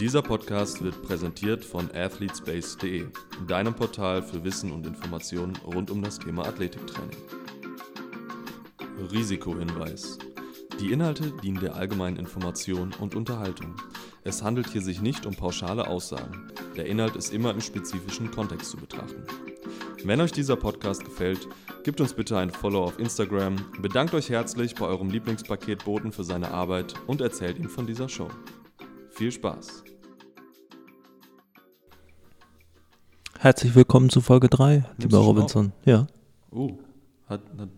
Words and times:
Dieser 0.00 0.20
Podcast 0.20 0.84
wird 0.84 1.02
präsentiert 1.02 1.64
von 1.64 1.90
athletespace.de, 1.90 3.06
deinem 3.48 3.74
Portal 3.74 4.22
für 4.22 4.44
Wissen 4.44 4.70
und 4.70 4.86
Informationen 4.86 5.56
rund 5.64 5.90
um 5.90 6.02
das 6.02 6.18
Thema 6.18 6.46
Athletiktraining. 6.46 7.16
Risikohinweis. 9.10 10.18
Die 10.80 10.92
Inhalte 10.92 11.32
dienen 11.42 11.60
der 11.60 11.76
allgemeinen 11.76 12.18
Information 12.18 12.92
und 13.00 13.14
Unterhaltung. 13.14 13.74
Es 14.22 14.42
handelt 14.42 14.68
hier 14.68 14.82
sich 14.82 15.00
nicht 15.00 15.24
um 15.24 15.34
pauschale 15.34 15.86
Aussagen. 15.86 16.52
Der 16.76 16.84
Inhalt 16.84 17.16
ist 17.16 17.32
immer 17.32 17.52
im 17.52 17.62
spezifischen 17.62 18.30
Kontext 18.30 18.72
zu 18.72 18.76
betrachten. 18.76 19.24
Wenn 20.04 20.20
euch 20.20 20.32
dieser 20.32 20.56
Podcast 20.56 21.06
gefällt, 21.06 21.48
gebt 21.84 22.02
uns 22.02 22.12
bitte 22.12 22.36
ein 22.36 22.50
Follow 22.50 22.84
auf 22.84 22.98
Instagram, 22.98 23.56
bedankt 23.80 24.12
euch 24.12 24.28
herzlich 24.28 24.74
bei 24.74 24.84
eurem 24.84 25.08
Lieblingspaketboten 25.08 26.12
für 26.12 26.24
seine 26.24 26.50
Arbeit 26.50 26.92
und 27.06 27.22
erzählt 27.22 27.58
ihm 27.58 27.70
von 27.70 27.86
dieser 27.86 28.10
Show. 28.10 28.28
Viel 29.10 29.32
Spaß! 29.32 29.85
Herzlich 33.46 33.76
willkommen 33.76 34.10
zu 34.10 34.20
Folge 34.22 34.48
3, 34.48 34.74
Nimmst 34.78 34.98
lieber 34.98 35.18
Robinson. 35.18 35.72
Ja. 35.84 36.08
Oh, 36.50 36.72
hat, 37.28 37.42
hat, 37.56 37.68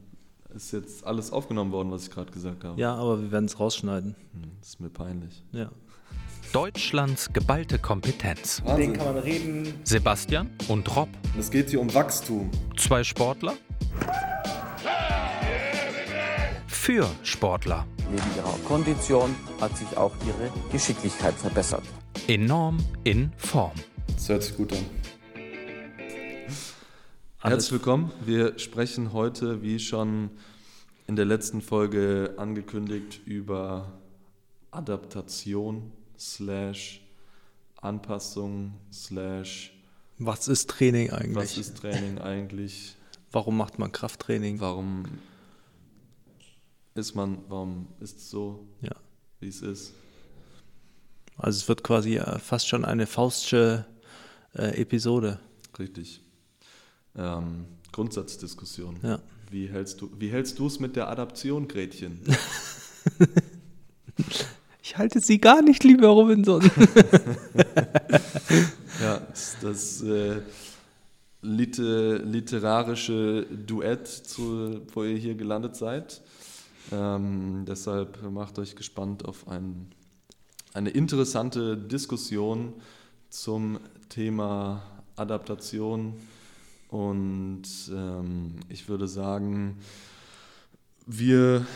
ist 0.57 0.73
jetzt 0.73 1.07
alles 1.07 1.31
aufgenommen 1.31 1.73
worden, 1.73 1.91
was 1.91 2.05
ich 2.05 2.11
gerade 2.11 2.33
gesagt 2.33 2.65
habe? 2.65 2.81
Ja, 2.81 2.95
aber 2.95 3.21
wir 3.21 3.31
werden 3.31 3.45
es 3.45 3.61
rausschneiden. 3.61 4.15
Hm, 4.33 4.51
Das 4.61 4.69
ist 4.71 4.81
mir 4.81 4.89
peinlich. 4.89 5.45
Ja. 5.53 5.69
Deutschlands 6.55 7.35
geballte 7.35 7.79
Kompetenz. 7.79 8.63
Wahnsinn. 8.65 8.97
man 8.97 9.19
reden. 9.19 9.75
Sebastian 9.85 10.49
und 10.69 10.97
Rob, 10.97 11.11
Es 11.39 11.51
geht 11.51 11.69
hier 11.69 11.83
um 11.83 11.93
Wachstum. 11.93 12.51
zwei 12.79 13.05
Sportler. 13.05 13.53
Für 16.67 17.07
Sportler. 17.23 17.85
Neben 18.11 18.23
ihrer 18.39 18.59
Kondition 18.67 19.35
hat 19.61 19.77
sich 19.77 19.95
auch 19.99 20.15
ihre 20.27 20.51
Geschicklichkeit 20.73 21.35
verbessert. 21.35 21.83
Enorm 22.27 22.79
in 23.05 23.33
Form. 23.37 23.73
Das 24.15 24.31
hört 24.31 24.43
sich 24.43 24.57
gut 24.57 24.73
an. 24.73 24.98
Herzlich 27.41 27.73
willkommen. 27.73 28.11
Wir 28.25 28.59
sprechen 28.59 29.13
heute, 29.13 29.63
wie 29.63 29.79
schon 29.79 30.31
in 31.07 31.17
der 31.17 31.25
letzten 31.25 31.63
Folge 31.63 32.35
angekündigt, 32.37 33.21
über 33.27 33.93
Adaptation 34.71 35.93
slash 36.19 37.01
Anpassung 37.81 38.75
slash 38.93 39.73
Was 40.19 40.49
ist 40.49 40.69
Training 40.71 41.11
eigentlich? 41.13 41.37
was 41.37 41.57
ist 41.59 41.77
Training 41.79 42.19
eigentlich? 42.19 42.97
Warum 43.33 43.57
macht 43.57 43.79
man 43.79 43.93
Krafttraining? 43.93 44.59
Warum 44.61 45.05
ist 46.95 47.15
man, 47.15 47.39
warum 47.49 47.87
ist 48.01 48.19
es 48.19 48.31
so, 48.31 48.67
Ja. 48.81 48.97
wie 49.39 49.49
es 49.49 49.63
ist? 49.63 49.93
Also 51.37 51.59
es 51.59 51.69
wird 51.69 51.85
quasi 51.85 52.17
äh, 52.17 52.39
fast 52.41 52.67
schon 52.67 52.85
eine 52.85 53.07
faustsche 53.07 53.87
äh, 54.55 54.81
Episode. 54.81 55.39
Richtig. 55.79 56.21
Ähm, 57.17 57.65
Grundsatzdiskussion. 57.93 58.97
Ja. 59.03 59.19
Wie 59.51 59.67
hältst 59.67 60.01
du 60.01 60.11
wie 60.19 60.29
hältst 60.29 60.59
du 60.59 60.67
es 60.67 60.79
mit 60.79 60.97
der 60.97 61.09
Adaption, 61.09 61.69
Gretchen? 61.69 62.21
Ich 64.83 64.97
halte 64.97 65.21
sie 65.21 65.39
gar 65.39 65.61
nicht, 65.61 65.85
lieber 65.85 66.09
Robinson. 66.09 66.63
Ja, 69.01 69.21
das, 69.61 70.03
äh, 70.03 70.41
lite, 71.43 72.17
literarische 72.17 73.47
Duett, 73.67 74.09
zu, 74.09 74.81
wo 74.93 75.05
ihr 75.05 75.17
hier 75.17 75.35
gelandet 75.35 75.77
seid. 75.77 76.21
Ähm, 76.91 77.65
deshalb 77.67 78.23
macht 78.31 78.59
euch 78.59 78.75
gespannt 78.75 79.25
auf 79.25 79.47
ein, 79.47 79.93
eine 80.73 80.91
interessante 80.91 81.77
Diskussion 81.77 82.73
zum 83.31 83.79
Thema 84.09 84.83
Adaptation. 85.15 86.15
Und 86.89 87.63
ähm, 87.93 88.57
ich 88.69 88.89
würde 88.89 89.09
sagen, 89.09 89.79
wir 91.07 91.67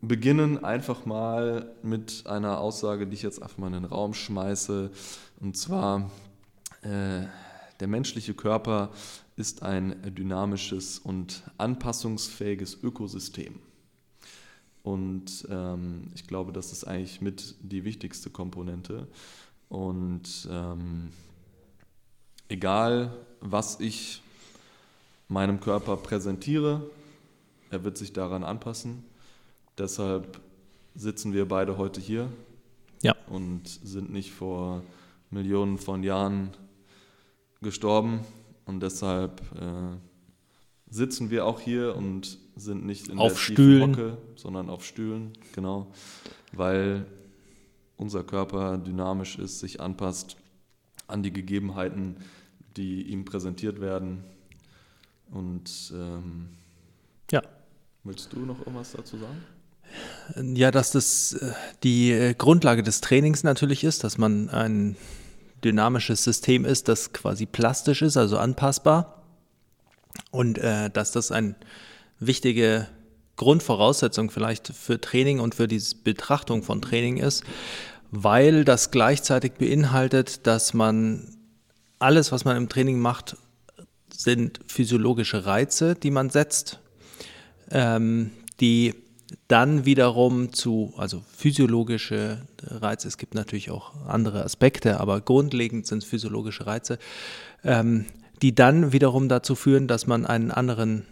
beginnen 0.00 0.62
einfach 0.62 1.04
mal 1.06 1.74
mit 1.82 2.26
einer 2.26 2.58
Aussage, 2.58 3.06
die 3.06 3.14
ich 3.14 3.22
jetzt 3.22 3.42
einfach 3.42 3.58
mal 3.58 3.68
in 3.68 3.74
den 3.74 3.84
Raum 3.84 4.14
schmeiße. 4.14 4.90
Und 5.40 5.56
zwar, 5.56 6.10
äh, 6.82 7.26
der 7.80 7.88
menschliche 7.88 8.34
Körper 8.34 8.90
ist 9.36 9.62
ein 9.62 9.96
dynamisches 10.14 10.98
und 10.98 11.42
anpassungsfähiges 11.58 12.82
Ökosystem. 12.82 13.58
Und 14.84 15.46
ähm, 15.50 16.10
ich 16.14 16.26
glaube, 16.26 16.52
das 16.52 16.70
ist 16.70 16.84
eigentlich 16.84 17.20
mit 17.20 17.56
die 17.60 17.84
wichtigste 17.84 18.30
Komponente. 18.30 19.08
Und 19.68 20.46
ähm, 20.50 21.08
egal, 22.54 23.12
was 23.40 23.80
ich 23.80 24.22
meinem 25.28 25.58
Körper 25.60 25.96
präsentiere, 25.96 26.82
er 27.70 27.82
wird 27.82 27.98
sich 27.98 28.12
daran 28.12 28.44
anpassen. 28.44 29.02
Deshalb 29.76 30.40
sitzen 30.94 31.32
wir 31.32 31.46
beide 31.48 31.76
heute 31.76 32.00
hier 32.00 32.28
Ja. 33.02 33.14
und 33.28 33.66
sind 33.66 34.12
nicht 34.12 34.30
vor 34.32 34.82
Millionen 35.30 35.78
von 35.78 36.04
Jahren 36.04 36.50
gestorben. 37.60 38.20
Und 38.66 38.80
deshalb 38.80 39.42
äh, 39.60 39.96
sitzen 40.88 41.30
wir 41.30 41.44
auch 41.44 41.58
hier 41.60 41.96
und 41.96 42.38
sind 42.54 42.86
nicht 42.86 43.08
in 43.08 43.18
Auf 43.18 43.32
der 43.32 43.38
Stühlen. 43.40 43.90
Hocke, 43.90 44.18
sondern 44.36 44.70
auf 44.70 44.84
Stühlen, 44.86 45.32
genau, 45.52 45.88
weil 46.52 47.04
unser 47.96 48.22
Körper 48.22 48.78
dynamisch 48.78 49.38
ist, 49.38 49.58
sich 49.58 49.80
anpasst 49.80 50.36
an 51.08 51.22
die 51.24 51.32
Gegebenheiten, 51.32 52.16
die 52.76 53.02
ihm 53.02 53.24
präsentiert 53.24 53.80
werden. 53.80 54.24
Und 55.30 55.92
ähm, 55.94 56.48
ja. 57.30 57.42
willst 58.04 58.32
du 58.32 58.40
noch 58.40 58.58
irgendwas 58.60 58.92
dazu 58.92 59.18
sagen? 59.18 59.42
Ja, 60.56 60.70
dass 60.70 60.90
das 60.92 61.34
äh, 61.34 61.52
die 61.82 62.12
äh, 62.12 62.34
Grundlage 62.34 62.82
des 62.82 63.00
Trainings 63.00 63.42
natürlich 63.42 63.84
ist, 63.84 64.04
dass 64.04 64.18
man 64.18 64.48
ein 64.48 64.96
dynamisches 65.64 66.24
System 66.24 66.64
ist, 66.64 66.88
das 66.88 67.12
quasi 67.12 67.46
plastisch 67.46 68.02
ist, 68.02 68.16
also 68.16 68.38
anpassbar. 68.38 69.22
Und 70.30 70.58
äh, 70.58 70.90
dass 70.90 71.12
das 71.12 71.32
eine 71.32 71.54
wichtige 72.18 72.88
Grundvoraussetzung 73.36 74.30
vielleicht 74.30 74.68
für 74.68 75.00
Training 75.00 75.40
und 75.40 75.54
für 75.54 75.68
die 75.68 75.82
Betrachtung 76.04 76.62
von 76.62 76.80
Training 76.80 77.16
ist, 77.16 77.44
weil 78.10 78.64
das 78.64 78.90
gleichzeitig 78.90 79.54
beinhaltet, 79.54 80.46
dass 80.46 80.74
man 80.74 81.36
alles, 81.98 82.32
was 82.32 82.44
man 82.44 82.56
im 82.56 82.68
Training 82.68 82.98
macht, 82.98 83.36
sind 84.12 84.60
physiologische 84.66 85.46
Reize, 85.46 85.94
die 85.94 86.10
man 86.10 86.30
setzt, 86.30 86.80
ähm, 87.70 88.30
die 88.60 88.94
dann 89.48 89.84
wiederum 89.84 90.52
zu, 90.52 90.92
also 90.96 91.22
physiologische 91.36 92.46
Reize, 92.62 93.08
es 93.08 93.18
gibt 93.18 93.34
natürlich 93.34 93.70
auch 93.70 93.92
andere 94.06 94.44
Aspekte, 94.44 95.00
aber 95.00 95.20
grundlegend 95.20 95.86
sind 95.86 96.04
physiologische 96.04 96.66
Reize, 96.66 96.98
ähm, 97.64 98.06
die 98.42 98.54
dann 98.54 98.92
wiederum 98.92 99.28
dazu 99.28 99.54
führen, 99.54 99.88
dass 99.88 100.06
man 100.06 100.26
einen 100.26 100.50
anderen 100.50 101.06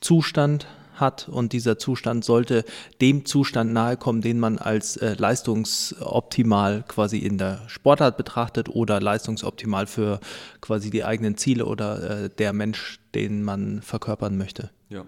Zustand 0.00 0.66
hat 1.00 1.28
und 1.28 1.52
dieser 1.52 1.78
Zustand 1.78 2.24
sollte 2.24 2.64
dem 3.00 3.24
Zustand 3.24 3.72
nahe 3.72 3.96
kommen, 3.96 4.20
den 4.20 4.38
man 4.38 4.58
als 4.58 4.96
äh, 4.96 5.14
leistungsoptimal 5.14 6.84
quasi 6.88 7.18
in 7.18 7.38
der 7.38 7.62
Sportart 7.68 8.16
betrachtet 8.16 8.68
oder 8.68 9.00
leistungsoptimal 9.00 9.86
für 9.86 10.20
quasi 10.60 10.90
die 10.90 11.04
eigenen 11.04 11.36
Ziele 11.36 11.66
oder 11.66 12.24
äh, 12.24 12.30
der 12.30 12.52
Mensch, 12.52 13.00
den 13.14 13.42
man 13.42 13.82
verkörpern 13.82 14.36
möchte. 14.36 14.70
Ja, 14.88 15.04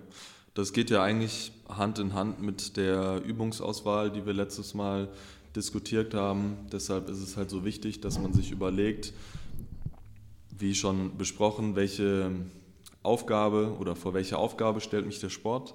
das 0.55 0.73
geht 0.73 0.91
ja 0.91 1.03
eigentlich 1.03 1.53
Hand 1.69 1.99
in 1.99 2.15
Hand 2.15 2.43
mit 2.43 2.77
der 2.77 3.23
Übungsauswahl, 3.25 4.11
die 4.11 4.27
wir 4.27 4.33
letztes 4.33 4.75
Mal 4.75 5.09
diskutiert 5.55 6.14
haben. 6.14 6.56
Deshalb 6.73 7.09
ist 7.09 7.20
es 7.20 7.37
halt 7.37 7.50
so 7.50 7.64
wichtig, 7.64 8.00
dass 8.00 8.19
man 8.19 8.32
sich 8.32 8.50
überlegt, 8.50 9.12
wie 10.59 10.75
schon 10.75 11.17
besprochen, 11.17 11.76
welche 11.76 12.31
Aufgabe 13.02 13.76
oder 13.79 13.97
vor 13.97 14.14
welche 14.14 14.38
Aufgabe 14.38 14.81
stellt 14.81 15.06
mich 15.06 15.20
der 15.20 15.31
Sport, 15.31 15.75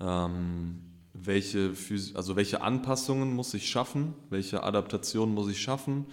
ähm, 0.00 0.80
welche, 1.12 1.72
also 2.14 2.36
welche 2.36 2.62
Anpassungen 2.62 3.34
muss 3.34 3.52
ich 3.54 3.68
schaffen, 3.68 4.14
welche 4.30 4.62
Adaptation 4.62 5.34
muss 5.34 5.50
ich 5.50 5.60
schaffen 5.60 6.06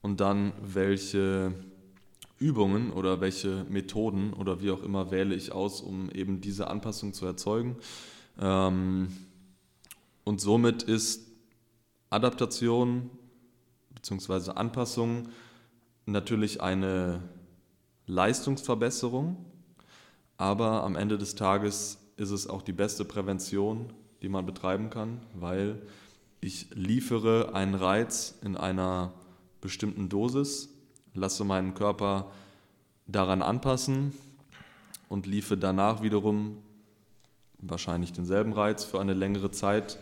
und 0.00 0.20
dann 0.20 0.52
welche 0.62 1.52
Übungen 2.38 2.92
oder 2.92 3.20
welche 3.20 3.66
Methoden 3.68 4.32
oder 4.32 4.62
wie 4.62 4.70
auch 4.70 4.82
immer 4.82 5.10
wähle 5.10 5.34
ich 5.34 5.52
aus, 5.52 5.80
um 5.80 6.10
eben 6.10 6.40
diese 6.40 6.68
Anpassung 6.68 7.12
zu 7.12 7.26
erzeugen. 7.26 7.76
Ähm, 8.40 9.08
und 10.24 10.40
somit 10.40 10.82
ist 10.84 11.26
Adaptation 12.10 13.10
bzw. 13.90 14.52
Anpassung 14.52 15.28
natürlich 16.06 16.62
eine 16.62 17.22
Leistungsverbesserung, 18.06 19.36
aber 20.38 20.84
am 20.84 20.96
Ende 20.96 21.18
des 21.18 21.34
Tages 21.34 21.98
ist 22.16 22.30
es 22.30 22.46
auch 22.46 22.62
die 22.62 22.72
beste 22.72 23.04
Prävention, 23.04 23.92
die 24.22 24.28
man 24.28 24.46
betreiben 24.46 24.88
kann, 24.88 25.20
weil 25.34 25.82
ich 26.40 26.68
liefere 26.72 27.54
einen 27.54 27.74
Reiz 27.74 28.38
in 28.42 28.56
einer 28.56 29.12
bestimmten 29.60 30.08
Dosis, 30.08 30.68
lasse 31.14 31.44
meinen 31.44 31.74
Körper 31.74 32.30
daran 33.06 33.42
anpassen 33.42 34.12
und 35.08 35.26
liefe 35.26 35.56
danach 35.56 36.02
wiederum 36.02 36.58
wahrscheinlich 37.60 38.12
denselben 38.12 38.52
Reiz 38.52 38.84
für 38.84 39.00
eine 39.00 39.14
längere 39.14 39.50
Zeit 39.50 39.98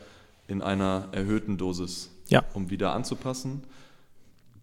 in 0.46 0.60
einer 0.60 1.08
erhöhten 1.12 1.56
Dosis, 1.56 2.10
Ja. 2.28 2.44
um 2.52 2.68
wieder 2.70 2.92
anzupassen. 2.92 3.62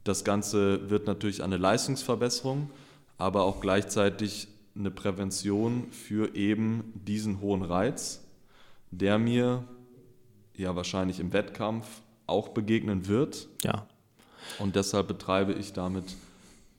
Das 0.04 0.24
Ganze 0.24 0.90
wird 0.92 1.08
natürlich 1.08 1.42
eine 1.42 1.58
Leistungsverbesserung, 1.58 2.70
aber 3.18 3.44
auch 3.44 3.62
gleichzeitig 3.62 4.48
eine 4.76 4.92
Prävention 4.92 5.92
für 5.92 6.36
eben 6.36 6.94
diesen 6.96 7.42
hohen 7.42 7.62
Reiz, 7.62 8.24
der 8.92 9.18
mir 9.18 9.64
ja 10.56 10.76
wahrscheinlich 10.76 11.20
im 11.20 11.34
Wettkampf 11.34 12.02
auch 12.28 12.50
begegnen 12.50 13.08
wird. 13.08 13.48
Ja. 13.64 13.88
Und 14.60 14.76
deshalb 14.76 15.08
betreibe 15.08 15.54
ich 15.54 15.74
damit 15.74 16.16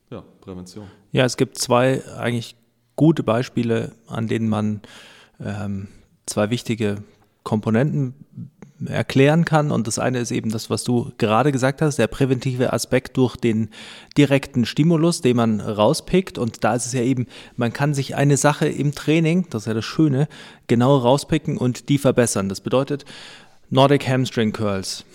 ja, 0.09 0.23
Prävention. 0.41 0.87
Ja, 1.11 1.25
es 1.25 1.37
gibt 1.37 1.57
zwei 1.57 2.03
eigentlich 2.15 2.55
gute 2.95 3.23
Beispiele, 3.23 3.93
an 4.07 4.27
denen 4.27 4.49
man 4.49 4.81
ähm, 5.39 5.87
zwei 6.25 6.49
wichtige 6.49 7.03
Komponenten 7.43 8.13
erklären 8.85 9.45
kann. 9.45 9.71
Und 9.71 9.87
das 9.87 9.99
eine 9.99 10.19
ist 10.19 10.31
eben 10.31 10.51
das, 10.51 10.69
was 10.69 10.83
du 10.83 11.11
gerade 11.17 11.51
gesagt 11.51 11.81
hast, 11.81 11.97
der 11.97 12.07
präventive 12.07 12.73
Aspekt 12.73 13.17
durch 13.17 13.35
den 13.35 13.69
direkten 14.17 14.65
Stimulus, 14.65 15.21
den 15.21 15.37
man 15.37 15.61
rauspickt. 15.61 16.37
Und 16.37 16.63
da 16.63 16.75
ist 16.75 16.85
es 16.85 16.93
ja 16.93 17.01
eben, 17.01 17.27
man 17.55 17.73
kann 17.73 17.93
sich 17.93 18.15
eine 18.15 18.37
Sache 18.37 18.67
im 18.67 18.93
Training, 18.93 19.47
das 19.49 19.63
ist 19.63 19.67
ja 19.67 19.73
das 19.73 19.85
Schöne, 19.85 20.27
genau 20.67 20.97
rauspicken 20.97 21.57
und 21.57 21.89
die 21.89 21.97
verbessern. 21.97 22.49
Das 22.49 22.61
bedeutet 22.61 23.05
Nordic 23.69 24.07
Hamstring 24.07 24.51
Curls 24.51 25.05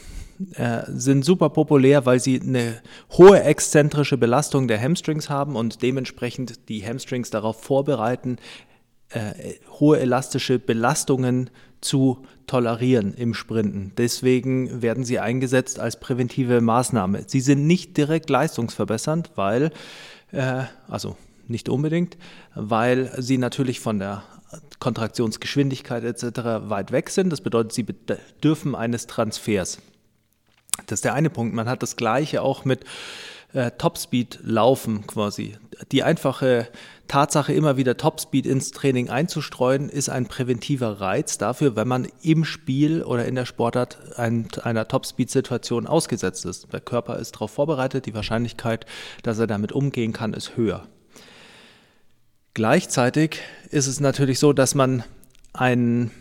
äh, 0.54 0.82
sind 0.88 1.24
super 1.24 1.50
populär, 1.50 2.06
weil 2.06 2.20
sie 2.20 2.40
eine 2.40 2.80
hohe 3.12 3.42
exzentrische 3.42 4.16
Belastung 4.16 4.68
der 4.68 4.80
Hamstrings 4.80 5.28
haben 5.28 5.56
und 5.56 5.82
dementsprechend 5.82 6.68
die 6.68 6.84
Hamstrings 6.86 7.30
darauf 7.30 7.62
vorbereiten, 7.62 8.38
äh, 9.10 9.54
hohe 9.78 10.00
elastische 10.00 10.58
Belastungen 10.58 11.50
zu 11.80 12.24
tolerieren 12.46 13.14
im 13.14 13.34
Sprinten. 13.34 13.92
Deswegen 13.96 14.82
werden 14.82 15.04
sie 15.04 15.18
eingesetzt 15.18 15.78
als 15.78 15.98
präventive 15.98 16.60
Maßnahme. 16.60 17.24
Sie 17.26 17.40
sind 17.40 17.66
nicht 17.66 17.96
direkt 17.96 18.28
leistungsverbessernd, 18.28 19.32
weil, 19.36 19.70
äh, 20.32 20.64
also 20.88 21.16
nicht 21.46 21.68
unbedingt, 21.68 22.16
weil 22.54 23.10
sie 23.18 23.38
natürlich 23.38 23.80
von 23.80 23.98
der 23.98 24.22
Kontraktionsgeschwindigkeit 24.78 26.04
etc. 26.04 26.68
weit 26.70 26.92
weg 26.92 27.10
sind. 27.10 27.30
Das 27.30 27.40
bedeutet, 27.40 27.72
sie 27.72 27.82
bedürfen 27.82 28.74
eines 28.74 29.06
Transfers. 29.06 29.78
Das 30.86 30.98
ist 30.98 31.04
der 31.04 31.14
eine 31.14 31.30
Punkt. 31.30 31.54
Man 31.54 31.68
hat 31.68 31.82
das 31.82 31.96
Gleiche 31.96 32.42
auch 32.42 32.64
mit 32.64 32.84
äh, 33.52 33.70
Topspeed 33.72 34.40
laufen 34.42 35.06
quasi. 35.06 35.56
Die 35.92 36.02
einfache 36.02 36.68
Tatsache, 37.10 37.52
immer 37.52 37.76
wieder 37.76 37.96
Topspeed 37.96 38.46
ins 38.46 38.70
Training 38.70 39.10
einzustreuen, 39.10 39.88
ist 39.88 40.08
ein 40.08 40.26
präventiver 40.26 41.00
Reiz 41.00 41.38
dafür, 41.38 41.74
wenn 41.74 41.88
man 41.88 42.06
im 42.22 42.44
Spiel 42.44 43.02
oder 43.02 43.24
in 43.24 43.34
der 43.34 43.46
Sportart 43.46 44.16
ein, 44.16 44.46
einer 44.62 44.86
Topspeed-Situation 44.86 45.88
ausgesetzt 45.88 46.46
ist. 46.46 46.72
Der 46.72 46.80
Körper 46.80 47.18
ist 47.18 47.34
darauf 47.34 47.50
vorbereitet, 47.50 48.06
die 48.06 48.14
Wahrscheinlichkeit, 48.14 48.86
dass 49.24 49.40
er 49.40 49.48
damit 49.48 49.72
umgehen 49.72 50.12
kann, 50.12 50.34
ist 50.34 50.56
höher. 50.56 50.86
Gleichzeitig 52.54 53.40
ist 53.70 53.88
es 53.88 53.98
natürlich 53.98 54.38
so, 54.38 54.52
dass 54.52 54.76
man 54.76 55.02
einen 55.52 56.12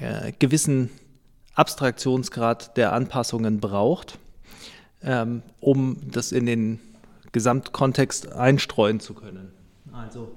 äh, 0.00 0.32
gewissen 0.40 0.90
Abstraktionsgrad 1.54 2.76
der 2.76 2.92
Anpassungen 2.94 3.60
braucht, 3.60 4.18
ähm, 5.04 5.42
um 5.60 5.98
das 6.10 6.32
in 6.32 6.46
den 6.46 6.80
Gesamtkontext 7.30 8.32
einstreuen 8.32 8.98
zu 8.98 9.14
können. 9.14 9.55
Also 9.96 10.36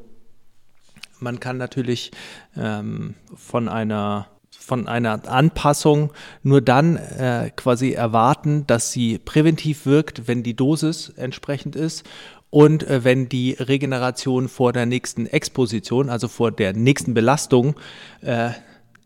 man 1.19 1.39
kann 1.39 1.57
natürlich 1.57 2.11
ähm, 2.55 3.15
von 3.35 3.67
einer 3.67 4.27
von 4.51 4.87
einer 4.87 5.27
Anpassung 5.27 6.11
nur 6.43 6.61
dann 6.61 6.95
äh, 6.95 7.51
quasi 7.55 7.91
erwarten, 7.91 8.67
dass 8.67 8.91
sie 8.91 9.17
präventiv 9.17 9.85
wirkt, 9.85 10.27
wenn 10.27 10.43
die 10.43 10.55
Dosis 10.55 11.09
entsprechend 11.09 11.75
ist 11.75 12.03
und 12.49 12.83
äh, 12.87 13.03
wenn 13.03 13.29
die 13.29 13.53
Regeneration 13.53 14.47
vor 14.47 14.71
der 14.71 14.85
nächsten 14.85 15.25
Exposition, 15.25 16.09
also 16.09 16.27
vor 16.27 16.51
der 16.51 16.73
nächsten 16.73 17.13
Belastung, 17.13 17.75
äh, 18.21 18.51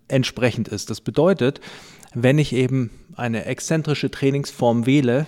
entsprechend 0.07 0.67
ist. 0.67 0.89
Das 0.89 1.01
bedeutet, 1.01 1.61
wenn 2.13 2.37
ich 2.37 2.53
eben 2.53 2.89
eine 3.15 3.45
exzentrische 3.45 4.11
Trainingsform 4.11 4.85
wähle, 4.85 5.27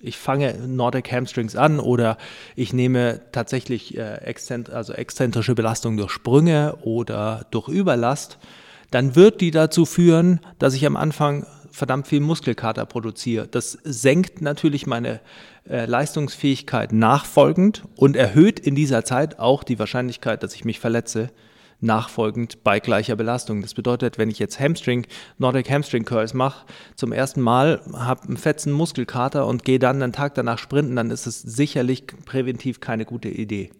ich 0.00 0.16
fange 0.16 0.54
Nordic 0.66 1.10
Hamstrings 1.10 1.56
an 1.56 1.80
oder 1.80 2.18
ich 2.56 2.72
nehme 2.72 3.20
tatsächlich 3.32 3.96
äh, 3.96 4.16
exzent 4.18 4.70
also 4.70 4.92
exzentrische 4.92 5.54
Belastung 5.54 5.96
durch 5.96 6.10
Sprünge 6.10 6.76
oder 6.82 7.46
durch 7.50 7.68
Überlast, 7.68 8.38
dann 8.90 9.16
wird 9.16 9.40
die 9.40 9.50
dazu 9.50 9.84
führen, 9.84 10.40
dass 10.58 10.74
ich 10.74 10.86
am 10.86 10.96
Anfang 10.96 11.46
verdammt 11.70 12.08
viel 12.08 12.20
Muskelkater 12.20 12.86
produziere. 12.86 13.46
Das 13.46 13.78
senkt 13.84 14.40
natürlich 14.40 14.86
meine 14.86 15.20
äh, 15.68 15.84
Leistungsfähigkeit 15.84 16.92
nachfolgend 16.92 17.84
und 17.96 18.16
erhöht 18.16 18.58
in 18.58 18.74
dieser 18.74 19.04
Zeit 19.04 19.38
auch 19.38 19.62
die 19.62 19.78
Wahrscheinlichkeit, 19.78 20.42
dass 20.42 20.54
ich 20.54 20.64
mich 20.64 20.80
verletze, 20.80 21.30
nachfolgend 21.80 22.64
bei 22.64 22.80
gleicher 22.80 23.16
Belastung. 23.16 23.62
Das 23.62 23.74
bedeutet, 23.74 24.18
wenn 24.18 24.30
ich 24.30 24.38
jetzt 24.38 24.58
Hamstring, 24.58 25.06
Nordic 25.38 25.70
Hamstring 25.70 26.04
Curls 26.04 26.34
mache, 26.34 26.66
zum 26.96 27.12
ersten 27.12 27.40
Mal 27.40 27.80
habe 27.92 28.24
einen 28.24 28.36
fetzen 28.36 28.72
Muskelkater 28.72 29.46
und 29.46 29.64
gehe 29.64 29.78
dann 29.78 30.02
einen 30.02 30.12
Tag 30.12 30.34
danach 30.34 30.58
sprinten, 30.58 30.96
dann 30.96 31.10
ist 31.10 31.26
es 31.26 31.40
sicherlich 31.40 32.06
präventiv 32.24 32.80
keine 32.80 33.04
gute 33.04 33.28
Idee. 33.28 33.70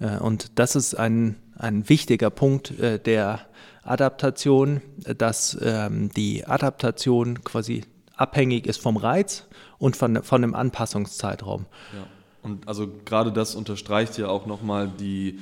Äh, 0.00 0.18
und 0.18 0.58
das 0.58 0.76
ist 0.76 0.94
ein, 0.94 1.36
ein 1.56 1.88
wichtiger 1.88 2.30
Punkt 2.30 2.78
äh, 2.78 2.98
der 2.98 3.40
Adaptation, 3.82 4.80
dass 4.96 5.56
ähm, 5.62 6.10
die 6.16 6.46
Adaptation 6.46 7.44
quasi 7.44 7.84
abhängig 8.16 8.66
ist 8.66 8.80
vom 8.80 8.96
Reiz 8.96 9.46
und 9.78 9.96
von, 9.96 10.22
von 10.22 10.42
dem 10.42 10.54
Anpassungszeitraum. 10.54 11.66
Ja. 11.92 12.06
Und 12.42 12.68
also 12.68 12.88
gerade 13.04 13.32
das 13.32 13.54
unterstreicht 13.54 14.18
ja 14.18 14.28
auch 14.28 14.46
nochmal 14.46 14.88
die, 14.88 15.40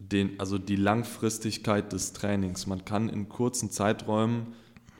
den, 0.00 0.38
also 0.38 0.58
die 0.58 0.76
Langfristigkeit 0.76 1.92
des 1.92 2.12
Trainings. 2.12 2.66
Man 2.66 2.84
kann 2.84 3.08
in 3.08 3.28
kurzen 3.28 3.70
Zeiträumen 3.70 4.54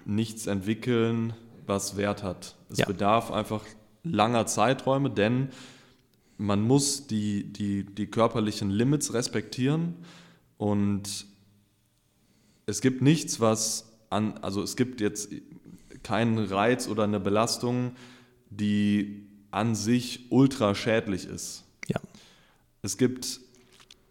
nichts 0.04 0.46
entwickeln, 0.46 1.34
was 1.66 1.96
Wert 1.96 2.22
hat. 2.22 2.56
Es 2.70 2.78
Ja. 2.78 2.86
bedarf 2.86 3.30
einfach 3.30 3.64
langer 4.02 4.46
Zeiträume, 4.46 5.10
denn 5.10 5.48
man 6.38 6.62
muss 6.62 7.06
die, 7.06 7.52
die, 7.52 7.84
die 7.84 8.06
körperlichen 8.06 8.70
Limits 8.70 9.12
respektieren 9.12 9.96
und 10.56 11.26
es 12.66 12.80
gibt 12.80 13.02
nichts, 13.02 13.40
was 13.40 13.92
an, 14.10 14.38
also 14.38 14.62
es 14.62 14.76
gibt 14.76 15.00
jetzt 15.00 15.32
keinen 16.02 16.38
Reiz 16.38 16.88
oder 16.88 17.04
eine 17.04 17.20
Belastung, 17.20 17.92
die 18.50 19.26
an 19.50 19.74
sich 19.74 20.26
ultra 20.30 20.74
schädlich 20.74 21.26
ist. 21.26 21.64
Ja. 21.88 22.00
Es 22.82 22.96
gibt 22.98 23.40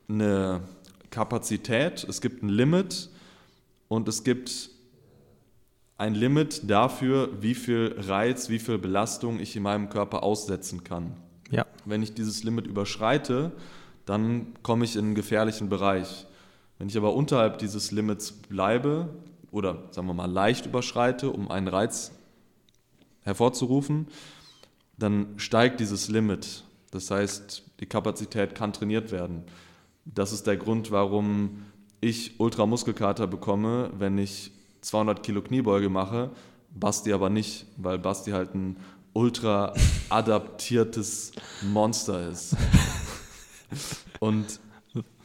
eine 0.09 0.61
Kapazität, 1.09 2.05
es 2.07 2.21
gibt 2.21 2.43
ein 2.43 2.49
Limit 2.49 3.09
und 3.87 4.07
es 4.07 4.23
gibt 4.23 4.69
ein 5.97 6.13
Limit 6.13 6.69
dafür, 6.69 7.41
wie 7.41 7.55
viel 7.55 7.95
Reiz, 7.97 8.49
wie 8.49 8.59
viel 8.59 8.77
Belastung 8.77 9.39
ich 9.39 9.55
in 9.55 9.63
meinem 9.63 9.89
Körper 9.89 10.23
aussetzen 10.23 10.83
kann. 10.83 11.17
Ja. 11.49 11.65
Wenn 11.85 12.03
ich 12.03 12.13
dieses 12.13 12.43
Limit 12.43 12.67
überschreite, 12.67 13.51
dann 14.05 14.53
komme 14.61 14.85
ich 14.85 14.95
in 14.95 15.05
einen 15.05 15.15
gefährlichen 15.15 15.69
Bereich. 15.69 16.27
Wenn 16.77 16.89
ich 16.89 16.97
aber 16.97 17.13
unterhalb 17.13 17.57
dieses 17.57 17.91
Limits 17.91 18.31
bleibe 18.31 19.09
oder 19.51 19.83
sagen 19.91 20.07
wir 20.07 20.13
mal 20.13 20.29
leicht 20.29 20.67
überschreite, 20.67 21.31
um 21.31 21.49
einen 21.49 21.67
Reiz 21.67 22.11
hervorzurufen, 23.21 24.07
dann 24.97 25.33
steigt 25.37 25.79
dieses 25.79 26.09
Limit. 26.09 26.63
Das 26.91 27.09
heißt, 27.11 27.63
die 27.79 27.85
Kapazität 27.85 28.55
kann 28.55 28.73
trainiert 28.73 29.11
werden. 29.11 29.43
Das 30.13 30.31
ist 30.31 30.47
der 30.47 30.57
Grund, 30.57 30.91
warum 30.91 31.63
ich 32.01 32.39
Ultramuskelkater 32.39 33.27
bekomme, 33.27 33.91
wenn 33.97 34.17
ich 34.17 34.51
200 34.81 35.23
Kilo 35.23 35.41
Kniebeuge 35.41 35.89
mache, 35.89 36.31
Basti 36.73 37.11
aber 37.13 37.29
nicht, 37.29 37.65
weil 37.77 37.97
Basti 37.97 38.31
halt 38.31 38.53
ein 38.53 38.77
ultra 39.13 39.73
adaptiertes 40.09 41.31
Monster 41.63 42.29
ist. 42.29 42.55
Und 44.19 44.59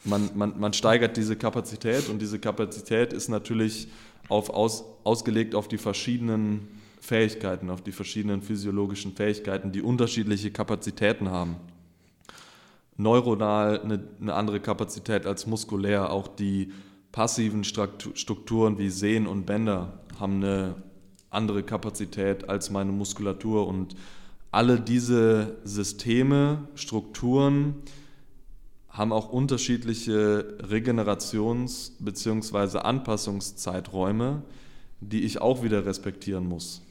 man, 0.03 0.29
man, 0.35 0.59
man 0.59 0.73
steigert 0.73 1.15
diese 1.15 1.35
Kapazität 1.35 2.09
und 2.09 2.21
diese 2.21 2.39
Kapazität 2.39 3.13
ist 3.13 3.29
natürlich 3.29 3.87
auf, 4.29 4.49
aus, 4.49 4.83
ausgelegt 5.03 5.55
auf 5.55 5.67
die 5.67 5.77
verschiedenen 5.77 6.67
Fähigkeiten, 6.99 7.69
auf 7.69 7.81
die 7.81 7.91
verschiedenen 7.91 8.41
physiologischen 8.41 9.13
Fähigkeiten, 9.13 9.71
die 9.71 9.81
unterschiedliche 9.81 10.51
Kapazitäten 10.51 11.29
haben. 11.29 11.57
Neuronal 12.97 13.81
eine, 13.81 14.03
eine 14.21 14.33
andere 14.33 14.59
Kapazität 14.59 15.25
als 15.25 15.47
muskulär, 15.47 16.11
auch 16.11 16.27
die 16.27 16.71
passiven 17.11 17.63
Strukturen 17.63 18.77
wie 18.77 18.89
Sehnen 18.89 19.27
und 19.27 19.45
Bänder 19.45 19.99
haben 20.19 20.43
eine 20.43 20.75
andere 21.29 21.63
Kapazität 21.63 22.49
als 22.49 22.69
meine 22.69 22.91
Muskulatur 22.91 23.67
und 23.67 23.95
alle 24.51 24.79
diese 24.79 25.57
Systeme, 25.63 26.67
Strukturen 26.75 27.75
haben 28.87 29.11
auch 29.11 29.29
unterschiedliche 29.29 30.57
Regenerations- 30.61 31.93
bzw. 31.99 32.77
Anpassungszeiträume, 32.79 34.43
die 35.01 35.23
ich 35.23 35.41
auch 35.41 35.63
wieder 35.63 35.87
respektieren 35.87 36.47
muss. 36.47 36.83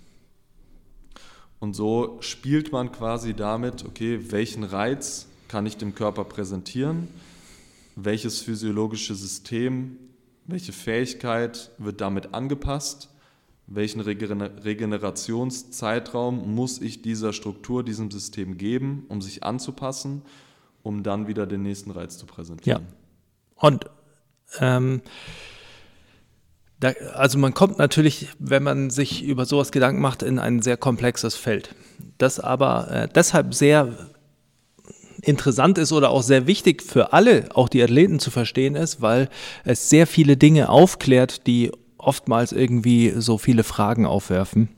Und 1.61 1.75
so 1.75 2.16
spielt 2.21 2.73
man 2.73 2.90
quasi 2.90 3.35
damit, 3.35 3.85
okay, 3.85 4.32
welchen 4.32 4.64
Reiz 4.64 5.28
kann 5.52 5.66
ich 5.66 5.76
dem 5.76 5.94
Körper 5.94 6.25
präsentieren, 6.25 7.06
welches 7.94 8.40
physiologische 8.40 9.14
System, 9.14 9.99
welche 10.47 10.73
Fähigkeit 10.73 11.71
wird 11.76 12.00
damit 12.00 12.32
angepasst, 12.32 13.11
welchen 13.66 14.00
Regenerationszeitraum 14.00 16.54
muss 16.54 16.80
ich 16.80 17.02
dieser 17.02 17.35
Struktur, 17.35 17.85
diesem 17.85 18.11
System 18.11 18.56
geben, 18.56 19.04
um 19.11 19.21
sich 19.21 19.44
anzupassen, 19.44 20.23
um 20.82 21.02
dann 21.02 21.26
wieder 21.26 21.47
den 21.47 21.61
nächsten 21.61 21.90
Reiz 21.90 22.16
zu 22.16 22.25
präsentieren. 22.25 22.80
Ja. 22.80 22.87
Und 23.56 23.90
ähm, 24.59 25.02
da, 26.80 26.92
also 27.12 27.37
man 27.37 27.52
kommt 27.52 27.76
natürlich, 27.76 28.28
wenn 28.38 28.62
man 28.62 28.88
sich 28.88 29.23
über 29.23 29.44
sowas 29.44 29.71
Gedanken 29.71 30.00
macht, 30.00 30.23
in 30.23 30.38
ein 30.38 30.62
sehr 30.62 30.78
komplexes 30.78 31.35
Feld. 31.35 31.75
Das 32.16 32.40
aber 32.40 32.90
äh, 32.90 33.06
deshalb 33.14 33.52
sehr 33.52 34.12
interessant 35.23 35.79
ist 35.79 35.93
oder 35.93 36.11
auch 36.11 36.23
sehr 36.23 36.47
wichtig 36.47 36.83
für 36.83 37.12
alle, 37.12 37.49
auch 37.55 37.69
die 37.69 37.83
Athleten 37.83 38.19
zu 38.19 38.31
verstehen 38.31 38.75
ist, 38.75 39.00
weil 39.00 39.29
es 39.64 39.88
sehr 39.88 40.07
viele 40.07 40.37
Dinge 40.37 40.69
aufklärt, 40.69 41.47
die 41.47 41.73
oftmals 41.97 42.52
irgendwie 42.52 43.14
so 43.17 43.38
viele 43.38 43.62
Fragen 43.62 44.05
aufwerfen. 44.05 44.69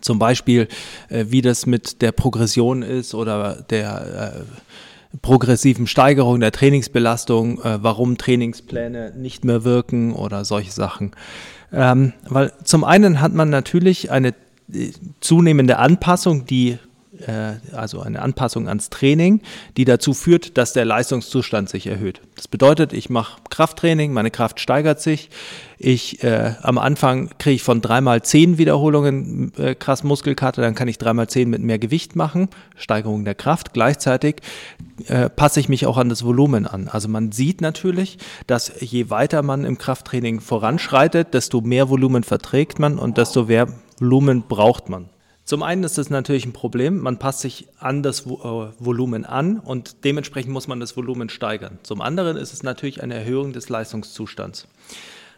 Zum 0.00 0.18
Beispiel, 0.18 0.68
äh, 1.10 1.26
wie 1.28 1.42
das 1.42 1.66
mit 1.66 2.00
der 2.00 2.12
Progression 2.12 2.82
ist 2.82 3.14
oder 3.14 3.62
der 3.68 4.34
äh, 4.36 5.16
progressiven 5.20 5.86
Steigerung 5.86 6.40
der 6.40 6.52
Trainingsbelastung, 6.52 7.60
äh, 7.60 7.82
warum 7.82 8.16
Trainingspläne 8.16 9.12
nicht 9.14 9.44
mehr 9.44 9.64
wirken 9.64 10.14
oder 10.14 10.46
solche 10.46 10.72
Sachen. 10.72 11.12
Ähm, 11.70 12.14
weil 12.26 12.52
zum 12.64 12.84
einen 12.84 13.20
hat 13.20 13.34
man 13.34 13.50
natürlich 13.50 14.10
eine 14.10 14.34
zunehmende 15.20 15.78
Anpassung, 15.78 16.46
die 16.46 16.78
äh, 17.26 17.54
also 17.74 18.00
eine 18.00 18.22
Anpassung 18.22 18.68
ans 18.68 18.90
Training, 18.90 19.40
die 19.76 19.84
dazu 19.84 20.14
führt, 20.14 20.58
dass 20.58 20.72
der 20.72 20.84
Leistungszustand 20.84 21.68
sich 21.68 21.86
erhöht. 21.86 22.20
Das 22.36 22.48
bedeutet, 22.48 22.92
ich 22.92 23.10
mache 23.10 23.40
Krafttraining, 23.50 24.12
meine 24.12 24.30
Kraft 24.30 24.60
steigert 24.60 25.00
sich. 25.00 25.30
Ich 25.78 26.22
äh, 26.22 26.54
am 26.62 26.78
Anfang 26.78 27.30
kriege 27.38 27.56
ich 27.56 27.62
von 27.62 27.80
dreimal 27.80 28.22
zehn 28.22 28.56
Wiederholungen 28.58 29.52
äh, 29.58 29.74
krass 29.74 30.04
Muskelkater, 30.04 30.62
dann 30.62 30.74
kann 30.74 30.88
ich 30.88 30.98
dreimal 30.98 31.28
zehn 31.28 31.50
mit 31.50 31.60
mehr 31.60 31.78
Gewicht 31.78 32.14
machen, 32.14 32.48
Steigerung 32.76 33.24
der 33.24 33.34
Kraft. 33.34 33.72
Gleichzeitig 33.72 34.36
äh, 35.08 35.28
passe 35.28 35.60
ich 35.60 35.68
mich 35.68 35.86
auch 35.86 35.98
an 35.98 36.08
das 36.08 36.24
Volumen 36.24 36.66
an. 36.66 36.88
Also 36.88 37.08
man 37.08 37.32
sieht 37.32 37.60
natürlich, 37.60 38.18
dass 38.46 38.72
je 38.80 39.10
weiter 39.10 39.42
man 39.42 39.64
im 39.64 39.76
Krafttraining 39.78 40.40
voranschreitet, 40.40 41.34
desto 41.34 41.60
mehr 41.60 41.88
Volumen 41.88 42.22
verträgt 42.22 42.78
man 42.78 42.98
und 42.98 43.18
desto 43.18 43.44
mehr 43.44 43.66
Volumen 43.98 44.42
braucht 44.48 44.88
man. 44.88 45.08
Zum 45.52 45.62
einen 45.62 45.84
ist 45.84 45.98
das 45.98 46.08
natürlich 46.08 46.46
ein 46.46 46.54
Problem, 46.54 47.00
man 47.00 47.18
passt 47.18 47.40
sich 47.40 47.68
an 47.78 48.02
das 48.02 48.24
äh, 48.24 48.30
Volumen 48.30 49.26
an 49.26 49.58
und 49.58 50.02
dementsprechend 50.02 50.50
muss 50.50 50.66
man 50.66 50.80
das 50.80 50.96
Volumen 50.96 51.28
steigern. 51.28 51.78
Zum 51.82 52.00
anderen 52.00 52.38
ist 52.38 52.54
es 52.54 52.62
natürlich 52.62 53.02
eine 53.02 53.16
Erhöhung 53.16 53.52
des 53.52 53.68
Leistungszustands. 53.68 54.66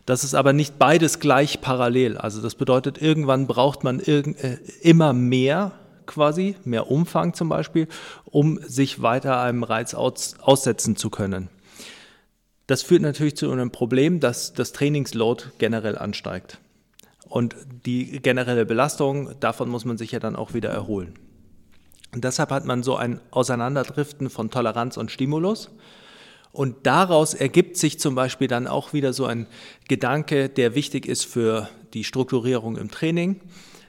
Das 0.06 0.22
ist 0.22 0.34
aber 0.34 0.52
nicht 0.52 0.78
beides 0.78 1.18
gleich 1.18 1.60
parallel. 1.60 2.16
Also 2.16 2.40
das 2.40 2.54
bedeutet, 2.54 3.02
irgendwann 3.02 3.48
braucht 3.48 3.82
man 3.82 3.98
äh, 3.98 4.58
immer 4.82 5.12
mehr 5.12 5.72
quasi, 6.06 6.54
mehr 6.62 6.92
Umfang 6.92 7.34
zum 7.34 7.48
Beispiel, 7.48 7.88
um 8.24 8.60
sich 8.62 9.02
weiter 9.02 9.40
einem 9.40 9.64
Reiz 9.64 9.94
aussetzen 9.94 10.94
zu 10.94 11.10
können. 11.10 11.48
Das 12.68 12.82
führt 12.82 13.02
natürlich 13.02 13.34
zu 13.34 13.50
einem 13.50 13.72
Problem, 13.72 14.20
dass 14.20 14.52
das 14.52 14.70
Trainingsload 14.70 15.46
generell 15.58 15.98
ansteigt. 15.98 16.60
Und 17.34 17.56
die 17.84 18.22
generelle 18.22 18.64
Belastung, 18.64 19.30
davon 19.40 19.68
muss 19.68 19.84
man 19.84 19.98
sich 19.98 20.12
ja 20.12 20.20
dann 20.20 20.36
auch 20.36 20.54
wieder 20.54 20.70
erholen. 20.70 21.14
Und 22.12 22.22
deshalb 22.22 22.52
hat 22.52 22.64
man 22.64 22.84
so 22.84 22.94
ein 22.94 23.20
Auseinanderdriften 23.32 24.30
von 24.30 24.52
Toleranz 24.52 24.96
und 24.96 25.10
Stimulus. 25.10 25.70
Und 26.52 26.86
daraus 26.86 27.34
ergibt 27.34 27.76
sich 27.76 27.98
zum 27.98 28.14
Beispiel 28.14 28.46
dann 28.46 28.68
auch 28.68 28.92
wieder 28.92 29.12
so 29.12 29.26
ein 29.26 29.48
Gedanke, 29.88 30.48
der 30.48 30.76
wichtig 30.76 31.06
ist 31.06 31.26
für 31.26 31.68
die 31.92 32.04
Strukturierung 32.04 32.76
im 32.76 32.88
Training, 32.88 33.40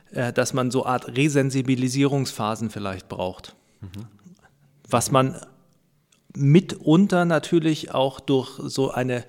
äh, 0.10 0.34
dass 0.34 0.56
man 0.56 0.72
so 0.72 0.82
eine 0.82 0.94
Art 0.94 1.16
Resensibilisierungsphasen 1.16 2.72
vielleicht 2.72 3.10
braucht. 3.10 3.56
Mhm. 3.80 4.08
Was 4.90 5.12
man 5.12 5.40
mitunter 6.36 7.26
natürlich 7.26 7.94
auch 7.94 8.20
durch 8.20 8.60
so 8.64 8.90
eine 8.90 9.24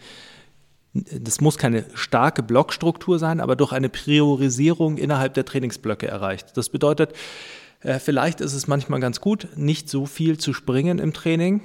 das 1.20 1.40
muss 1.40 1.58
keine 1.58 1.84
starke 1.94 2.42
Blockstruktur 2.42 3.18
sein, 3.18 3.40
aber 3.40 3.56
durch 3.56 3.72
eine 3.72 3.88
Priorisierung 3.88 4.98
innerhalb 4.98 5.34
der 5.34 5.44
Trainingsblöcke 5.44 6.06
erreicht. 6.06 6.56
Das 6.56 6.68
bedeutet, 6.68 7.12
äh, 7.80 7.98
vielleicht 7.98 8.40
ist 8.40 8.54
es 8.54 8.66
manchmal 8.66 9.00
ganz 9.00 9.20
gut, 9.20 9.48
nicht 9.56 9.88
so 9.88 10.06
viel 10.06 10.38
zu 10.38 10.52
springen 10.52 10.98
im 10.98 11.12
Training, 11.12 11.60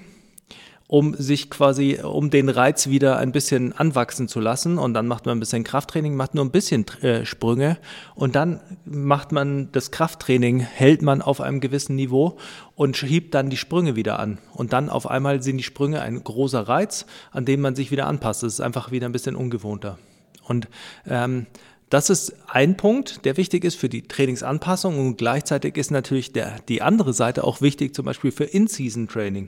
um 0.91 1.13
sich 1.13 1.50
quasi, 1.50 2.00
um 2.03 2.31
den 2.31 2.50
Reiz 2.50 2.88
wieder 2.88 3.15
ein 3.15 3.31
bisschen 3.31 3.71
anwachsen 3.71 4.27
zu 4.27 4.41
lassen. 4.41 4.77
Und 4.77 4.93
dann 4.93 5.07
macht 5.07 5.25
man 5.25 5.38
ein 5.38 5.39
bisschen 5.39 5.63
Krafttraining, 5.63 6.15
macht 6.15 6.36
nur 6.36 6.43
ein 6.43 6.51
bisschen 6.51 6.86
äh, 7.01 7.25
Sprünge 7.25 7.77
und 8.13 8.36
dann 8.36 8.60
macht 8.83 9.31
man 9.31 9.71
das 9.71 9.91
Krafttraining, 9.91 10.60
hält 10.60 11.01
man 11.01 11.21
auf 11.21 11.39
einem 11.39 11.62
gewissen 11.62 11.95
Niveau 11.95 12.38
und 12.75 12.98
schiebt 12.98 13.33
dann 13.33 13.50
die 13.50 13.55
Sprünge 13.55 13.95
wieder 13.95 14.19
an. 14.19 14.39
Und 14.51 14.74
dann 14.74 14.89
auf 14.89 15.10
einmal 15.10 15.41
sind 15.41 15.55
die 15.60 15.63
Sprünge 15.63 16.01
ein 16.01 16.21
großer 16.21 16.67
Reiz, 16.67 17.05
an 17.31 17.45
dem 17.45 17.62
man 17.62 17.74
sich 17.74 17.89
wieder 17.91 18.07
anpasst. 18.07 18.43
Das 18.43 18.51
ist 18.51 18.60
einfach 18.60 18.91
wieder 18.91 19.07
ein 19.07 19.13
bisschen 19.13 19.38
ungewohnter. 19.38 19.98
Und 20.45 20.67
ähm, 21.07 21.45
das 21.89 22.10
ist 22.10 22.36
ein 22.48 22.75
Punkt, 22.75 23.24
der 23.24 23.38
wichtig 23.38 23.63
ist 23.63 23.75
für 23.75 23.88
die 23.88 24.10
Trainingsanpassung 24.10 25.00
und 25.00 25.17
gleichzeitig 25.17 25.77
ist 25.77 25.91
natürlich 25.91 26.33
der, 26.33 26.57
die 26.67 26.81
andere 26.81 27.13
Seite 27.13 27.45
auch 27.45 27.62
wichtig, 27.62 27.95
zum 27.95 28.03
Beispiel 28.03 28.33
für 28.33 28.43
In-Season-Training. 28.43 29.48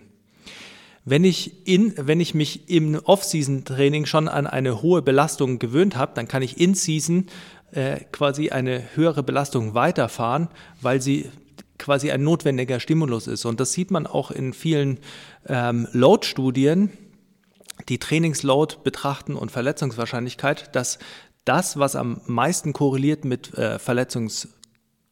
Wenn 1.06 1.26
ich, 1.26 1.68
in, 1.68 1.94
wenn 1.98 2.22
ich 2.22 2.34
mich 2.34 2.70
im 2.70 2.96
Off-Season-Training 2.96 4.06
schon 4.06 4.28
an 4.28 4.48
eine 4.48 4.82
hohe 4.82 5.02
Belastung 5.02 5.60
gewöhnt 5.60 5.98
habe, 5.98 6.14
dann 6.16 6.28
kann 6.28 6.42
ich 6.42 6.60
in 6.60 6.76
Season 6.76 7.28
äh, 7.72 8.00
quasi 8.12 8.52
eine 8.52 8.84
höhere 8.96 9.24
Belastung 9.24 9.74
weiterfahren, 9.74 10.48
weil 10.82 11.02
sie 11.02 11.30
quasi 11.78 12.12
ein 12.12 12.24
notwendiger 12.24 12.80
Stimulus 12.80 13.28
ist. 13.28 13.46
Und 13.46 13.60
das 13.60 13.74
sieht 13.74 13.92
man 13.92 14.08
auch 14.08 14.32
in 14.32 14.54
vielen 14.54 15.00
ähm, 15.48 15.88
Load-Studien, 15.92 16.92
die 17.90 17.98
Trainingsload 17.98 18.78
betrachten 18.84 19.36
und 19.36 19.52
Verletzungswahrscheinlichkeit, 19.52 20.74
dass 20.76 21.00
das, 21.44 21.78
was 21.78 21.98
am 21.98 22.22
meisten 22.26 22.72
korreliert 22.72 23.26
mit 23.26 23.54
äh, 23.58 23.80
Verletzungs 23.80 24.48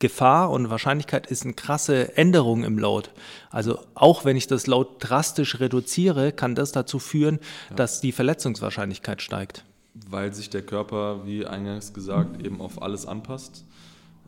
Gefahr 0.02 0.52
und 0.52 0.70
Wahrscheinlichkeit 0.70 1.28
ist 1.28 1.44
eine 1.44 1.54
krasse 1.54 2.18
Änderung 2.18 2.66
im 2.66 2.78
Load. 2.78 3.10
Also 3.50 3.80
auch 3.94 4.26
wenn 4.26 4.36
ich 4.36 4.48
das 4.48 4.68
Load 4.68 4.90
drastisch 5.00 5.62
reduziere, 5.62 6.34
kann 6.34 6.56
das 6.56 6.74
dazu 6.74 7.00
führen, 7.00 7.40
ja. 7.70 7.76
dass 7.78 8.02
die 8.02 8.12
Verletzungswahrscheinlichkeit 8.12 9.22
steigt. 9.22 9.64
Weil 10.10 10.34
sich 10.34 10.50
der 10.50 10.64
Körper, 10.64 11.26
wie 11.26 11.46
eingangs 11.46 11.94
gesagt, 11.94 12.44
eben 12.44 12.60
auf 12.60 12.82
alles 12.82 13.06
anpasst. 13.06 13.64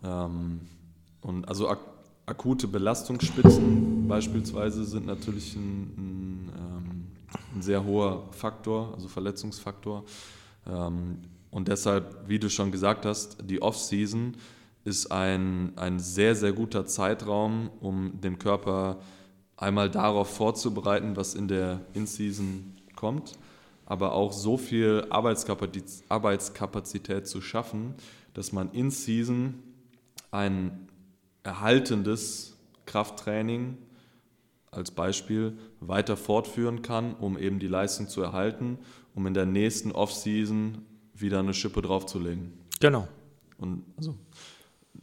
Ähm, 0.04 0.62
und 1.22 1.48
also 1.50 1.68
ak 1.70 1.80
akute 2.26 2.70
Belastungsspitzen 2.70 4.08
beispielsweise 4.08 4.86
sind 4.86 5.06
natürlich 5.06 5.56
ein, 5.56 5.82
ein, 5.98 6.52
ähm, 6.58 7.08
ein 7.56 7.62
sehr 7.62 7.84
hoher 7.84 8.30
Faktor, 8.32 8.94
also 8.94 9.10
Verletzungsfaktor. 9.10 10.06
Ähm, 10.66 11.18
und 11.52 11.68
deshalb, 11.68 12.30
wie 12.30 12.40
du 12.40 12.50
schon 12.50 12.72
gesagt 12.72 13.06
hast, 13.06 13.38
die 13.44 13.62
Off-Season 13.62 14.36
ist 14.84 15.12
ein, 15.12 15.78
ein 15.78 16.00
sehr, 16.00 16.36
sehr 16.36 16.54
guter 16.54 16.86
Zeitraum, 16.86 17.70
um 17.80 18.20
den 18.20 18.38
Körper 18.38 19.00
einmal 19.56 19.90
darauf 19.90 20.36
vorzubereiten, 20.36 21.16
was 21.16 21.36
in 21.36 21.48
der 21.48 21.82
In-Season 21.94 22.74
kommt, 22.96 23.34
aber 23.86 24.14
auch 24.14 24.34
so 24.34 24.58
viel 24.58 25.06
Arbeitskapazität, 25.10 26.04
Arbeitskapazität 26.10 27.28
zu 27.28 27.42
schaffen, 27.42 27.96
dass 28.34 28.52
man 28.52 28.72
in 28.72 28.92
Season 28.92 29.56
ein 30.32 30.88
erhaltendes 31.44 32.58
Krafttraining 32.86 33.78
als 34.72 34.92
Beispiel 34.92 35.58
weiter 35.80 36.18
fortführen 36.18 36.82
kann, 36.82 37.14
um 37.16 37.38
eben 37.38 37.60
die 37.60 37.68
Leistung 37.68 38.08
zu 38.08 38.22
erhalten, 38.22 38.80
um 39.14 39.28
in 39.28 39.34
der 39.34 39.46
nächsten 39.46 39.92
Off-Season 39.92 40.80
wieder 41.14 41.40
eine 41.40 41.54
Schippe 41.54 41.82
draufzulegen. 41.82 42.54
Genau. 42.80 43.08
Und 43.58 43.84
also 43.98 44.16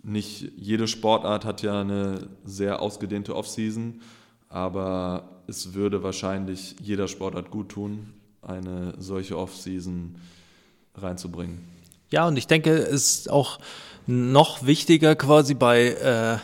nicht 0.03 0.53
jede 0.57 0.89
Sportart 0.89 1.45
hat 1.45 1.63
ja 1.63 1.81
eine 1.81 2.29
sehr 2.45 2.81
ausgedehnte 2.81 3.37
Offseason, 3.37 4.01
aber 4.49 5.43
es 5.47 5.75
würde 5.75 6.03
wahrscheinlich 6.03 6.77
jeder 6.81 7.09
Sportart 7.09 7.51
gut 7.51 7.71
tun, 7.71 8.15
eine 8.43 8.95
solche 8.99 9.37
Offseason 9.37 10.17
reinzubringen. 10.95 11.65
Ja, 12.11 12.27
und 12.27 12.37
ich 12.37 12.47
denke, 12.47 12.73
es 12.73 13.19
ist 13.19 13.31
auch 13.31 13.59
noch 14.07 14.67
wichtiger 14.67 15.15
quasi 15.15 15.55
bei 15.55 15.89
äh, 15.89 16.35
äh, 16.35 16.39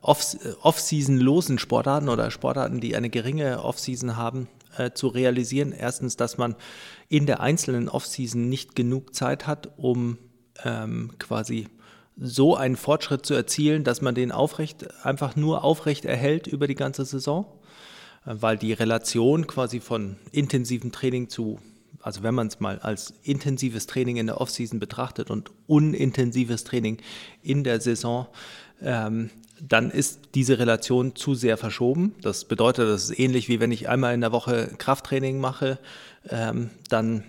Off-Season-losen 0.00 1.58
Sportarten 1.58 2.08
oder 2.08 2.30
Sportarten, 2.30 2.80
die 2.80 2.96
eine 2.96 3.10
geringe 3.10 3.62
Off-Season 3.62 4.16
haben, 4.16 4.48
äh, 4.76 4.92
zu 4.92 5.08
realisieren. 5.08 5.72
Erstens, 5.72 6.16
dass 6.16 6.38
man 6.38 6.54
in 7.08 7.26
der 7.26 7.40
einzelnen 7.40 7.88
Off-Season 7.88 8.48
nicht 8.48 8.74
genug 8.74 9.14
Zeit 9.14 9.46
hat, 9.46 9.72
um 9.76 10.18
ähm, 10.64 11.10
quasi 11.18 11.68
so 12.16 12.56
einen 12.56 12.76
Fortschritt 12.76 13.26
zu 13.26 13.34
erzielen, 13.34 13.84
dass 13.84 14.00
man 14.00 14.14
den 14.14 14.32
aufrecht, 14.32 15.04
einfach 15.04 15.36
nur 15.36 15.64
aufrecht 15.64 16.04
erhält 16.04 16.46
über 16.46 16.66
die 16.66 16.74
ganze 16.74 17.04
Saison, 17.04 17.46
äh, 18.26 18.34
weil 18.34 18.56
die 18.56 18.72
Relation 18.72 19.46
quasi 19.46 19.80
von 19.80 20.16
intensivem 20.32 20.92
Training 20.92 21.28
zu, 21.28 21.58
also 22.00 22.22
wenn 22.22 22.34
man 22.34 22.46
es 22.46 22.60
mal 22.60 22.78
als 22.78 23.14
intensives 23.22 23.86
Training 23.86 24.16
in 24.16 24.26
der 24.26 24.40
Offseason 24.40 24.78
betrachtet 24.78 25.30
und 25.30 25.50
unintensives 25.66 26.64
Training 26.64 26.98
in 27.42 27.64
der 27.64 27.80
Saison, 27.80 28.26
ähm, 28.82 29.30
dann 29.60 29.90
ist 29.90 30.20
diese 30.34 30.58
Relation 30.58 31.14
zu 31.14 31.34
sehr 31.34 31.56
verschoben. 31.56 32.14
Das 32.20 32.44
bedeutet, 32.44 32.88
das 32.88 33.10
ist 33.10 33.18
ähnlich 33.18 33.48
wie 33.48 33.60
wenn 33.60 33.72
ich 33.72 33.88
einmal 33.88 34.14
in 34.14 34.20
der 34.20 34.32
Woche 34.32 34.70
Krafttraining 34.78 35.38
mache, 35.38 35.78
ähm, 36.28 36.70
dann 36.88 37.24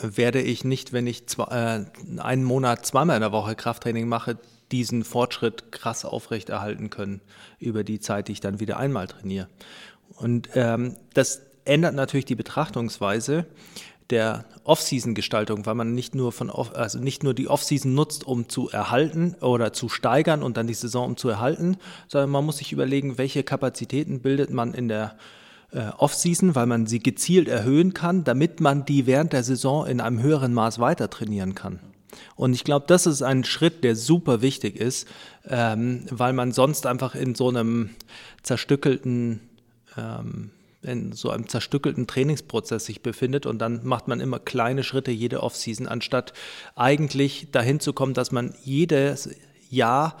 werde 0.00 0.40
ich 0.40 0.64
nicht, 0.64 0.92
wenn 0.92 1.06
ich 1.06 1.26
zwei, 1.26 1.44
äh, 1.44 2.20
einen 2.20 2.44
Monat 2.44 2.86
zweimal 2.86 3.16
in 3.16 3.22
der 3.22 3.32
Woche 3.32 3.54
Krafttraining 3.54 4.08
mache, 4.08 4.38
diesen 4.72 5.04
Fortschritt 5.04 5.70
krass 5.72 6.04
aufrechterhalten 6.04 6.90
können 6.90 7.20
über 7.58 7.84
die 7.84 8.00
Zeit, 8.00 8.28
die 8.28 8.32
ich 8.32 8.40
dann 8.40 8.60
wieder 8.60 8.78
einmal 8.78 9.06
trainiere. 9.06 9.48
Und 10.16 10.48
ähm, 10.54 10.96
das 11.14 11.42
ändert 11.64 11.94
natürlich 11.94 12.24
die 12.24 12.34
Betrachtungsweise 12.34 13.46
der 14.10 14.44
Off-Season-Gestaltung, 14.64 15.66
weil 15.66 15.74
man 15.74 15.94
nicht 15.94 16.14
nur 16.14 16.30
von 16.30 16.48
off, 16.48 16.74
also 16.74 16.98
nicht 16.98 17.24
nur 17.24 17.34
die 17.34 17.48
Off-Season 17.48 17.92
nutzt, 17.92 18.24
um 18.24 18.48
zu 18.48 18.70
erhalten 18.70 19.34
oder 19.40 19.72
zu 19.72 19.88
steigern 19.88 20.42
und 20.42 20.56
dann 20.56 20.68
die 20.68 20.74
Saison 20.74 21.06
um 21.06 21.16
zu 21.16 21.28
erhalten, 21.28 21.76
sondern 22.08 22.30
man 22.30 22.44
muss 22.44 22.58
sich 22.58 22.72
überlegen, 22.72 23.18
welche 23.18 23.42
Kapazitäten 23.42 24.20
bildet 24.20 24.50
man 24.50 24.74
in 24.74 24.88
der 24.88 25.16
äh, 25.76 25.90
Off-Season, 25.98 26.54
weil 26.54 26.66
man 26.66 26.86
sie 26.86 27.00
gezielt 27.00 27.48
erhöhen 27.48 27.92
kann, 27.92 28.24
damit 28.24 28.60
man 28.60 28.86
die 28.86 29.06
während 29.06 29.34
der 29.34 29.42
Saison 29.42 29.86
in 29.86 30.00
einem 30.00 30.22
höheren 30.22 30.54
Maß 30.54 30.78
weiter 30.78 31.10
trainieren 31.10 31.54
kann. 31.54 31.80
Und 32.34 32.54
ich 32.54 32.64
glaube, 32.64 32.86
das 32.88 33.06
ist 33.06 33.20
ein 33.20 33.44
Schritt, 33.44 33.84
der 33.84 33.94
super 33.94 34.40
wichtig 34.40 34.76
ist, 34.76 35.06
ähm, 35.46 36.06
weil 36.10 36.32
man 36.32 36.52
sonst 36.52 36.86
einfach 36.86 37.14
in 37.14 37.34
so 37.34 37.50
einem 37.50 37.90
zerstückelten 38.42 39.40
ähm, 39.96 40.50
in 40.82 41.12
so 41.12 41.30
einem 41.30 41.48
zerstückelten 41.48 42.06
Trainingsprozess 42.06 42.84
sich 42.84 43.02
befindet 43.02 43.44
und 43.44 43.58
dann 43.58 43.84
macht 43.84 44.06
man 44.06 44.20
immer 44.20 44.38
kleine 44.38 44.84
Schritte 44.84 45.10
jede 45.10 45.42
Offseason, 45.42 45.88
anstatt 45.88 46.32
eigentlich 46.76 47.50
dahin 47.50 47.80
zu 47.80 47.92
kommen, 47.92 48.14
dass 48.14 48.30
man 48.30 48.54
jedes 48.62 49.30
Jahr 49.68 50.16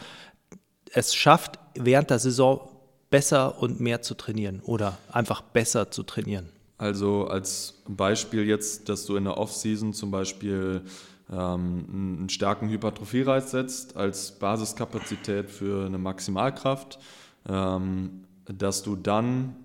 es 0.92 1.14
schafft, 1.14 1.60
während 1.76 2.10
der 2.10 2.18
Saison 2.18 2.75
besser 3.10 3.60
und 3.60 3.80
mehr 3.80 4.02
zu 4.02 4.14
trainieren 4.14 4.60
oder 4.64 4.98
einfach 5.10 5.40
besser 5.42 5.90
zu 5.90 6.02
trainieren. 6.02 6.48
Also 6.78 7.26
als 7.26 7.82
Beispiel 7.88 8.44
jetzt, 8.44 8.88
dass 8.88 9.06
du 9.06 9.16
in 9.16 9.24
der 9.24 9.38
Offseason 9.38 9.94
zum 9.94 10.10
Beispiel 10.10 10.82
ähm, 11.30 11.86
einen 12.18 12.28
starken 12.28 12.68
Hypertrophie-Reiz 12.68 13.50
setzt 13.50 13.96
als 13.96 14.32
Basiskapazität 14.32 15.50
für 15.50 15.86
eine 15.86 15.98
Maximalkraft, 15.98 16.98
ähm, 17.48 18.24
dass 18.44 18.82
du 18.82 18.94
dann 18.94 19.56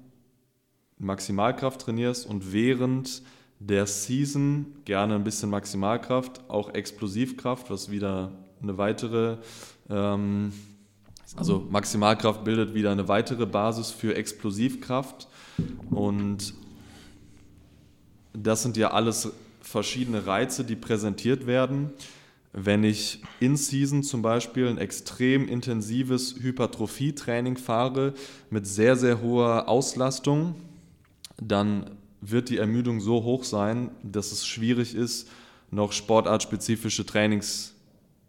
Maximalkraft 0.98 1.82
trainierst 1.82 2.26
und 2.26 2.54
während 2.54 3.24
der 3.60 3.86
Season 3.86 4.66
gerne 4.86 5.16
ein 5.16 5.24
bisschen 5.24 5.50
Maximalkraft, 5.50 6.42
auch 6.50 6.74
Explosivkraft, 6.74 7.70
was 7.70 7.92
wieder 7.92 8.32
eine 8.62 8.78
weitere, 8.78 9.38
ähm, 9.90 10.52
also 11.36 11.66
Maximalkraft 11.70 12.44
bildet 12.44 12.74
wieder 12.74 12.92
eine 12.92 13.08
weitere 13.08 13.46
Basis 13.46 13.92
für 13.92 14.16
Explosivkraft 14.16 15.28
und 15.90 16.54
das 18.34 18.64
sind 18.64 18.78
ja 18.78 18.92
alles 18.92 19.32
verschiedene 19.62 20.26
Reize, 20.26 20.64
die 20.64 20.76
präsentiert 20.76 21.48
werden. 21.48 21.92
Wenn 22.54 22.84
ich 22.84 23.22
in 23.40 23.56
Season 23.56 24.04
zum 24.04 24.22
Beispiel 24.22 24.68
ein 24.68 24.78
extrem 24.78 25.48
intensives 25.48 26.36
Hypertrophie-Training 26.42 27.56
fahre 27.58 28.14
mit 28.50 28.68
sehr, 28.68 28.98
sehr 28.98 29.22
hoher 29.22 29.70
Auslastung, 29.70 30.56
dann 31.42 31.92
wird 32.20 32.50
die 32.50 32.58
Ermüdung 32.58 33.00
so 33.00 33.24
hoch 33.24 33.46
sein, 33.46 33.90
dass 34.04 34.32
es 34.32 34.46
schwierig 34.46 34.96
ist, 34.96 35.30
noch 35.72 35.94
sportartspezifische 35.94 37.06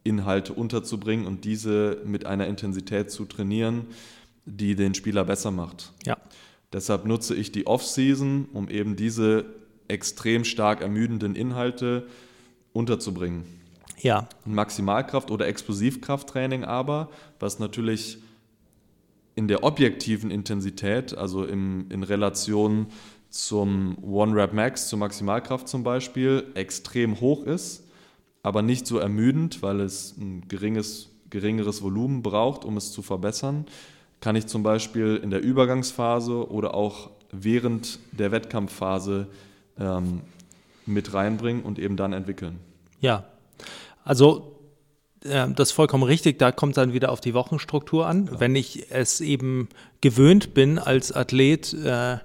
Trainingsinhalte 0.03 0.53
unterzubringen 0.53 1.27
und 1.27 1.45
diese 1.45 1.99
mit 2.05 2.27
einer 2.27 2.47
Intensität 2.47 3.11
zu 3.11 3.25
trainieren, 3.25 3.87
die 4.45 4.75
den 4.75 4.95
Spieler 4.95 5.25
besser 5.25 5.51
macht. 5.51 5.93
Ja. 6.05 6.17
Deshalb 6.73 7.05
nutze 7.07 7.35
ich 7.35 7.53
die 7.53 7.67
Off-Season, 7.67 8.49
um 8.53 8.69
eben 8.69 8.97
diese 8.97 9.45
extrem 9.89 10.45
stark 10.45 10.81
ermüdenden 10.81 11.37
Inhalte 11.37 12.07
unterzubringen. 12.73 13.45
Ja. 14.01 14.29
Maximalkraft- 14.47 15.31
oder 15.31 15.47
Explosivkrafttraining 15.47 16.65
aber, 16.65 17.11
was 17.39 17.59
natürlich 17.59 18.19
in 19.35 19.49
der 19.49 19.63
objektiven 19.63 20.31
Intensität, 20.31 21.17
also 21.17 21.45
im, 21.45 21.87
in 21.91 22.03
Relation 22.03 22.87
zum 23.31 23.97
One-Rap-Max, 24.03 24.89
zur 24.89 24.99
Maximalkraft 24.99 25.69
zum 25.69 25.85
Beispiel, 25.85 26.47
extrem 26.55 27.21
hoch 27.21 27.45
ist, 27.45 27.85
aber 28.43 28.63
nicht 28.63 28.87
so 28.87 28.99
ermüdend, 28.99 29.63
weil 29.63 29.81
es 29.81 30.17
ein 30.17 30.49
geringes, 30.49 31.11
geringeres 31.31 31.83
Volumen 31.83 32.23
braucht, 32.23 32.65
um 32.65 32.77
es 32.77 32.93
zu 32.93 33.03
verbessern, 33.03 33.67
kann 34.21 34.37
ich 34.37 34.47
zum 34.47 34.63
Beispiel 34.63 35.21
in 35.23 35.31
der 35.31 35.43
Übergangsphase 35.43 36.51
oder 36.51 36.75
auch 36.75 37.11
während 37.31 37.99
der 38.13 38.31
Wettkampfphase 38.31 39.27
ähm, 39.79 40.23
mit 40.87 41.15
reinbringen 41.15 41.63
und 41.63 41.79
eben 41.79 41.97
dann 41.97 42.13
entwickeln. 42.13 42.59
Ja, 43.01 43.25
also 44.05 44.53
das 45.25 45.69
ist 45.69 45.73
vollkommen 45.73 46.03
richtig. 46.03 46.39
Da 46.39 46.51
kommt 46.51 46.77
dann 46.77 46.93
wieder 46.93 47.13
auf 47.13 47.21
die 47.21 47.35
Wochenstruktur 47.35 48.07
an. 48.07 48.27
Ja. 48.27 48.41
Wenn 48.41 48.57
ich 48.57 48.91
es 48.91 49.21
eben 49.21 49.69
gewöhnt 50.01 50.53
bin, 50.53 50.79
als 50.81 51.13
Athlet 51.13 51.73
äh, 51.75 52.19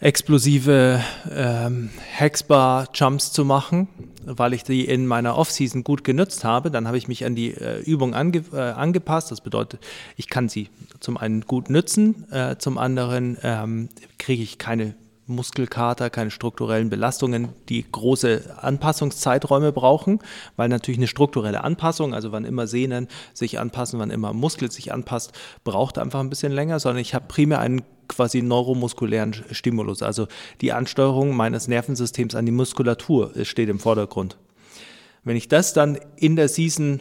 explosive 0.00 1.02
ähm, 1.30 1.90
Hexbar-Jumps 2.12 3.32
zu 3.32 3.44
machen, 3.44 3.88
weil 4.24 4.54
ich 4.54 4.64
die 4.64 4.86
in 4.86 5.06
meiner 5.06 5.36
Offseason 5.36 5.84
gut 5.84 6.04
genutzt 6.04 6.44
habe, 6.44 6.70
dann 6.70 6.86
habe 6.86 6.96
ich 6.96 7.06
mich 7.06 7.24
an 7.24 7.34
die 7.34 7.52
äh, 7.54 7.80
Übung 7.80 8.14
ange 8.14 8.44
äh, 8.52 8.58
angepasst. 8.58 9.30
Das 9.30 9.40
bedeutet, 9.40 9.80
ich 10.16 10.28
kann 10.28 10.48
sie 10.48 10.68
zum 11.00 11.16
einen 11.16 11.42
gut 11.42 11.70
nützen, 11.70 12.30
äh, 12.30 12.56
zum 12.56 12.78
anderen 12.78 13.36
ähm, 13.42 13.88
kriege 14.18 14.42
ich 14.42 14.58
keine 14.58 14.94
Muskelkater, 15.30 16.10
keine 16.10 16.30
strukturellen 16.30 16.90
Belastungen, 16.90 17.50
die 17.68 17.84
große 17.90 18.58
Anpassungszeiträume 18.60 19.72
brauchen, 19.72 20.18
weil 20.56 20.68
natürlich 20.68 20.98
eine 20.98 21.06
strukturelle 21.06 21.64
Anpassung, 21.64 22.12
also 22.12 22.32
wann 22.32 22.44
immer 22.44 22.66
Sehnen 22.66 23.08
sich 23.32 23.58
anpassen, 23.58 23.98
wann 23.98 24.10
immer 24.10 24.32
Muskel 24.32 24.70
sich 24.70 24.92
anpasst, 24.92 25.32
braucht 25.64 25.98
einfach 25.98 26.20
ein 26.20 26.30
bisschen 26.30 26.52
länger, 26.52 26.80
sondern 26.80 27.00
ich 27.00 27.14
habe 27.14 27.26
primär 27.28 27.60
einen 27.60 27.82
quasi 28.08 28.42
neuromuskulären 28.42 29.34
Stimulus, 29.52 30.02
also 30.02 30.26
die 30.60 30.72
Ansteuerung 30.72 31.34
meines 31.34 31.68
Nervensystems 31.68 32.34
an 32.34 32.44
die 32.44 32.52
Muskulatur 32.52 33.32
steht 33.44 33.68
im 33.68 33.78
Vordergrund. 33.78 34.36
Wenn 35.22 35.36
ich 35.36 35.48
das 35.48 35.72
dann 35.72 35.98
in 36.16 36.36
der 36.36 36.48
Season 36.48 37.00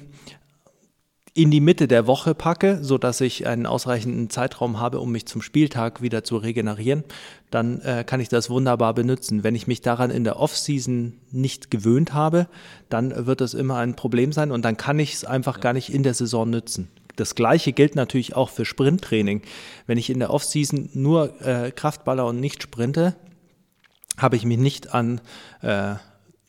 in 1.41 1.51
die 1.51 1.61
Mitte 1.61 1.87
der 1.87 2.05
Woche 2.05 2.35
packe, 2.35 2.79
sodass 2.81 3.21
ich 3.21 3.47
einen 3.47 3.65
ausreichenden 3.65 4.29
Zeitraum 4.29 4.77
habe, 4.77 4.99
um 4.99 5.13
mich 5.13 5.25
zum 5.25 5.41
Spieltag 5.41 6.01
wieder 6.01 6.25
zu 6.25 6.35
regenerieren, 6.35 7.05
dann 7.49 7.79
äh, 7.79 8.03
kann 8.05 8.19
ich 8.19 8.27
das 8.27 8.49
wunderbar 8.49 8.93
benutzen. 8.93 9.41
Wenn 9.41 9.55
ich 9.55 9.65
mich 9.65 9.81
daran 9.81 10.11
in 10.11 10.25
der 10.25 10.37
Off-Season 10.37 11.13
nicht 11.31 11.71
gewöhnt 11.71 12.13
habe, 12.13 12.47
dann 12.89 13.25
wird 13.25 13.39
das 13.39 13.53
immer 13.53 13.77
ein 13.77 13.95
Problem 13.95 14.33
sein 14.33 14.51
und 14.51 14.65
dann 14.65 14.75
kann 14.75 14.99
ich 14.99 15.13
es 15.13 15.23
einfach 15.23 15.61
gar 15.61 15.71
nicht 15.71 15.93
in 15.93 16.03
der 16.03 16.13
Saison 16.13 16.49
nützen. 16.49 16.89
Das 17.15 17.35
gleiche 17.35 17.71
gilt 17.71 17.95
natürlich 17.95 18.35
auch 18.35 18.49
für 18.49 18.65
Sprinttraining. 18.65 19.41
Wenn 19.87 19.97
ich 19.97 20.09
in 20.09 20.19
der 20.19 20.31
Off-Season 20.31 20.89
nur 20.93 21.41
äh, 21.41 21.71
Kraftballer 21.71 22.25
und 22.25 22.41
nicht 22.41 22.63
sprinte, 22.63 23.15
habe 24.17 24.35
ich 24.35 24.43
mich 24.43 24.57
nicht 24.57 24.93
an 24.93 25.21
äh, 25.61 25.95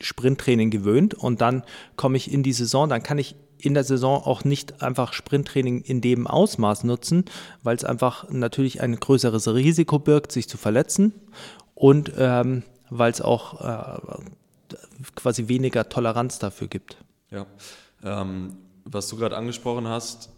Sprinttraining 0.00 0.70
gewöhnt 0.70 1.14
und 1.14 1.40
dann 1.40 1.62
komme 1.94 2.16
ich 2.16 2.32
in 2.32 2.42
die 2.42 2.52
Saison, 2.52 2.88
dann 2.88 3.04
kann 3.04 3.18
ich 3.18 3.36
in 3.64 3.74
der 3.74 3.84
Saison 3.84 4.22
auch 4.22 4.44
nicht 4.44 4.82
einfach 4.82 5.12
Sprinttraining 5.12 5.82
in 5.82 6.00
dem 6.00 6.26
Ausmaß 6.26 6.84
nutzen, 6.84 7.24
weil 7.62 7.76
es 7.76 7.84
einfach 7.84 8.28
natürlich 8.30 8.80
ein 8.80 8.96
größeres 8.96 9.48
Risiko 9.54 9.98
birgt, 9.98 10.32
sich 10.32 10.48
zu 10.48 10.56
verletzen 10.56 11.12
und 11.74 12.12
ähm, 12.16 12.62
weil 12.90 13.12
es 13.12 13.20
auch 13.20 13.60
äh, 13.60 14.00
quasi 15.14 15.48
weniger 15.48 15.88
Toleranz 15.88 16.38
dafür 16.38 16.68
gibt. 16.68 16.98
Ja, 17.30 17.46
ähm, 18.02 18.56
was 18.84 19.08
du 19.08 19.16
gerade 19.16 19.36
angesprochen 19.36 19.86
hast, 19.86 20.30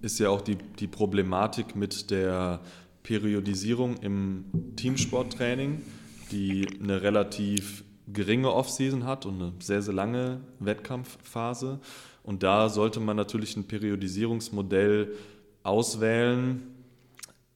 ist 0.00 0.18
ja 0.18 0.28
auch 0.30 0.40
die, 0.40 0.56
die 0.56 0.88
Problematik 0.88 1.76
mit 1.76 2.10
der 2.10 2.60
Periodisierung 3.02 3.96
im 3.98 4.44
Teamsporttraining, 4.76 5.82
die 6.30 6.66
eine 6.80 7.02
relativ 7.02 7.84
geringe 8.08 8.52
Offseason 8.52 9.04
hat 9.04 9.26
und 9.26 9.40
eine 9.40 9.52
sehr, 9.60 9.82
sehr 9.82 9.94
lange 9.94 10.40
Wettkampfphase. 10.58 11.80
Und 12.22 12.42
da 12.42 12.68
sollte 12.68 13.00
man 13.00 13.16
natürlich 13.16 13.56
ein 13.56 13.66
Periodisierungsmodell 13.66 15.14
auswählen, 15.62 16.62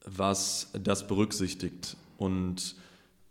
was 0.05 0.71
das 0.81 1.07
berücksichtigt. 1.07 1.95
Und 2.17 2.75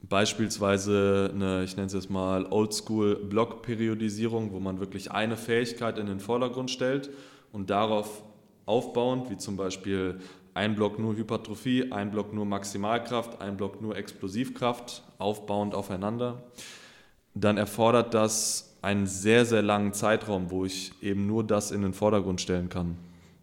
beispielsweise 0.00 1.30
eine, 1.34 1.64
ich 1.64 1.76
nenne 1.76 1.86
es 1.86 1.92
jetzt 1.92 2.10
mal 2.10 2.46
Oldschool-Block-Periodisierung, 2.46 4.52
wo 4.52 4.60
man 4.60 4.80
wirklich 4.80 5.10
eine 5.10 5.36
Fähigkeit 5.36 5.98
in 5.98 6.06
den 6.06 6.20
Vordergrund 6.20 6.70
stellt 6.70 7.10
und 7.52 7.70
darauf 7.70 8.22
aufbauend, 8.66 9.30
wie 9.30 9.36
zum 9.36 9.56
Beispiel 9.56 10.20
ein 10.54 10.74
Block 10.74 10.98
nur 10.98 11.16
Hypertrophie, 11.16 11.92
ein 11.92 12.10
Block 12.10 12.32
nur 12.32 12.46
Maximalkraft, 12.46 13.40
ein 13.40 13.56
Block 13.56 13.82
nur 13.82 13.96
Explosivkraft, 13.96 15.02
aufbauend 15.18 15.74
aufeinander, 15.74 16.42
dann 17.34 17.58
erfordert 17.58 18.14
das 18.14 18.75
einen 18.86 19.08
sehr, 19.08 19.44
sehr 19.44 19.62
langen 19.62 19.92
Zeitraum, 19.92 20.52
wo 20.52 20.64
ich 20.64 20.92
eben 21.02 21.26
nur 21.26 21.42
das 21.42 21.72
in 21.72 21.82
den 21.82 21.92
Vordergrund 21.92 22.40
stellen 22.40 22.68
kann. 22.68 22.96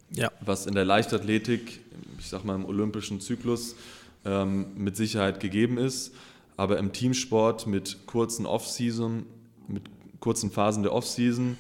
Ja. 0.10 0.32
Was 0.40 0.66
in 0.66 0.74
der 0.74 0.86
Leichtathletik, 0.86 1.82
ich 2.18 2.30
sag 2.30 2.46
mal 2.46 2.56
im 2.56 2.64
olympischen 2.64 3.20
Zyklus, 3.20 3.76
ähm, 4.24 4.68
mit 4.78 4.96
Sicherheit 4.96 5.42
gegeben 5.42 5.78
ist. 5.78 6.14
Aber 6.56 6.78
im 6.78 6.94
Teamsport 6.94 7.68
mit 7.68 8.08
kurzen 8.08 8.46
Off-Season, 8.46 9.26
mit 9.68 9.84
kurzen 10.22 10.50
Phasen 10.50 10.82
der 10.82 10.94
Off-Season, 10.94 11.58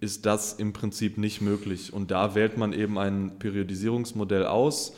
ist 0.00 0.26
das 0.26 0.52
im 0.52 0.74
Prinzip 0.74 1.16
nicht 1.16 1.40
möglich. 1.40 1.94
Und 1.94 2.10
da 2.10 2.34
wählt 2.34 2.58
man 2.58 2.74
eben 2.74 2.98
ein 2.98 3.38
Periodisierungsmodell 3.38 4.44
aus, 4.44 4.92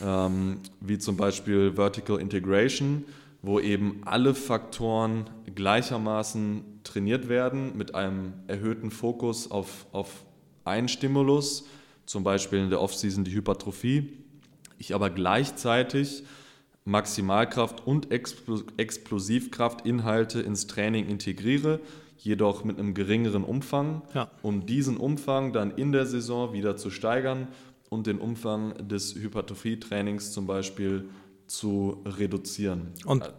ähm, 0.00 0.58
wie 0.80 0.98
zum 0.98 1.16
Beispiel 1.16 1.72
Vertical 1.72 2.20
Integration, 2.20 3.06
wo 3.40 3.58
eben 3.58 4.02
alle 4.04 4.36
Faktoren 4.36 5.28
gleichermaßen 5.52 6.71
trainiert 6.84 7.28
werden 7.28 7.76
mit 7.76 7.94
einem 7.94 8.32
erhöhten 8.46 8.90
Fokus 8.90 9.50
auf, 9.50 9.86
auf 9.92 10.24
einen 10.64 10.88
Stimulus, 10.88 11.66
zum 12.06 12.24
Beispiel 12.24 12.60
in 12.60 12.70
der 12.70 12.80
Offseason 12.80 13.24
die 13.24 13.32
Hypertrophie. 13.32 14.12
Ich 14.78 14.94
aber 14.94 15.10
gleichzeitig 15.10 16.24
Maximalkraft 16.84 17.86
und 17.86 18.10
Explosivkraftinhalte 18.10 20.40
ins 20.40 20.66
Training 20.66 21.06
integriere, 21.06 21.80
jedoch 22.18 22.64
mit 22.64 22.78
einem 22.78 22.94
geringeren 22.94 23.44
Umfang, 23.44 24.02
Ja. 24.14 24.30
um 24.42 24.66
diesen 24.66 24.96
Umfang 24.96 25.52
dann 25.52 25.72
in 25.72 25.92
der 25.92 26.06
Saison 26.06 26.52
wieder 26.52 26.76
zu 26.76 26.90
steigern 26.90 27.48
und 27.90 28.06
den 28.06 28.18
Umfang 28.18 28.88
des 28.88 29.14
Hypertrophie-Trainings 29.14 30.32
zum 30.32 30.46
Beispiel 30.46 31.08
zu 31.46 32.02
reduzieren. 32.06 32.88
Und 33.04 33.30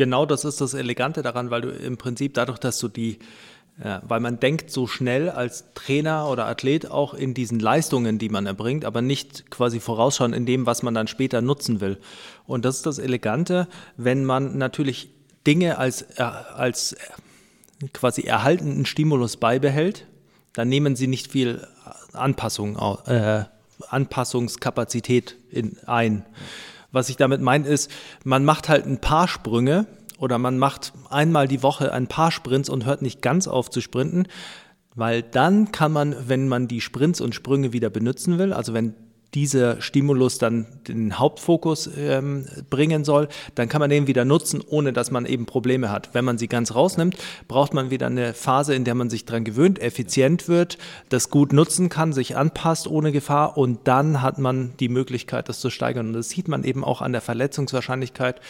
genau 0.00 0.24
das 0.24 0.46
ist 0.46 0.62
das 0.62 0.72
Elegante 0.72 1.20
daran, 1.20 1.50
weil 1.50 1.60
du 1.60 1.68
im 1.68 1.98
Prinzip 1.98 2.32
dadurch, 2.32 2.56
dass 2.58 2.78
du 2.78 2.88
die, 2.88 3.18
äh, 3.82 3.98
weil 4.00 4.20
man 4.20 4.40
denkt 4.40 4.70
so 4.70 4.86
schnell 4.86 5.28
als 5.28 5.74
Trainer 5.74 6.26
oder 6.26 6.46
Athlet 6.46 6.90
auch 6.90 7.12
in 7.12 7.34
diesen 7.34 7.60
Leistungen, 7.60 8.18
die 8.18 8.30
man 8.30 8.46
erbringt, 8.46 8.86
aber 8.86 9.02
nicht 9.02 9.50
quasi 9.50 9.78
vorausschauen 9.78 10.32
in 10.32 10.46
dem, 10.46 10.64
was 10.64 10.82
man 10.82 10.94
dann 10.94 11.06
später 11.06 11.42
nutzen 11.42 11.82
will. 11.82 11.98
Und 12.46 12.64
das 12.64 12.76
ist 12.76 12.86
das 12.86 12.98
Elegante, 12.98 13.68
wenn 13.98 14.24
man 14.24 14.56
natürlich 14.56 15.10
Dinge 15.46 15.76
als, 15.76 16.00
äh, 16.16 16.22
als 16.22 16.96
quasi 17.92 18.22
erhaltenen 18.22 18.86
Stimulus 18.86 19.36
beibehält, 19.36 20.06
dann 20.54 20.70
nehmen 20.70 20.96
sie 20.96 21.08
nicht 21.08 21.30
viel 21.30 21.66
Anpassung, 22.14 22.78
äh, 23.04 23.44
Anpassungskapazität 23.90 25.36
in, 25.50 25.76
ein. 25.86 26.24
Was 26.92 27.08
ich 27.08 27.16
damit 27.16 27.40
meine 27.40 27.66
ist, 27.66 27.90
man 28.24 28.44
macht 28.44 28.68
halt 28.68 28.86
ein 28.86 29.00
paar 29.00 29.28
Sprünge 29.28 29.86
oder 30.18 30.38
man 30.38 30.58
macht 30.58 30.92
einmal 31.08 31.48
die 31.48 31.62
Woche 31.62 31.92
ein 31.92 32.06
paar 32.06 32.30
Sprints 32.30 32.68
und 32.68 32.84
hört 32.84 33.02
nicht 33.02 33.22
ganz 33.22 33.48
auf 33.48 33.70
zu 33.70 33.80
sprinten, 33.80 34.26
weil 34.94 35.22
dann 35.22 35.72
kann 35.72 35.92
man, 35.92 36.16
wenn 36.28 36.48
man 36.48 36.68
die 36.68 36.80
Sprints 36.80 37.20
und 37.20 37.34
Sprünge 37.34 37.72
wieder 37.72 37.90
benutzen 37.90 38.38
will, 38.38 38.52
also 38.52 38.74
wenn 38.74 38.94
dieser 39.34 39.80
Stimulus 39.80 40.38
dann 40.38 40.66
den 40.88 41.18
Hauptfokus 41.18 41.88
ähm, 41.96 42.46
bringen 42.68 43.04
soll, 43.04 43.28
dann 43.54 43.68
kann 43.68 43.80
man 43.80 43.90
den 43.90 44.06
wieder 44.06 44.24
nutzen, 44.24 44.62
ohne 44.66 44.92
dass 44.92 45.10
man 45.10 45.26
eben 45.26 45.46
Probleme 45.46 45.90
hat. 45.90 46.10
Wenn 46.12 46.24
man 46.24 46.38
sie 46.38 46.48
ganz 46.48 46.74
rausnimmt, 46.74 47.16
braucht 47.46 47.72
man 47.72 47.90
wieder 47.90 48.06
eine 48.06 48.34
Phase, 48.34 48.74
in 48.74 48.84
der 48.84 48.94
man 48.94 49.10
sich 49.10 49.24
dran 49.24 49.44
gewöhnt, 49.44 49.78
effizient 49.80 50.48
wird, 50.48 50.78
das 51.08 51.30
gut 51.30 51.52
nutzen 51.52 51.88
kann, 51.88 52.12
sich 52.12 52.36
anpasst 52.36 52.88
ohne 52.88 53.12
Gefahr 53.12 53.56
und 53.56 53.86
dann 53.86 54.22
hat 54.22 54.38
man 54.38 54.72
die 54.80 54.88
Möglichkeit, 54.88 55.48
das 55.48 55.60
zu 55.60 55.70
steigern. 55.70 56.08
Und 56.08 56.12
das 56.14 56.30
sieht 56.30 56.48
man 56.48 56.64
eben 56.64 56.84
auch 56.84 57.00
an 57.00 57.12
der 57.12 57.20
Verletzungswahrscheinlichkeit, 57.20 58.40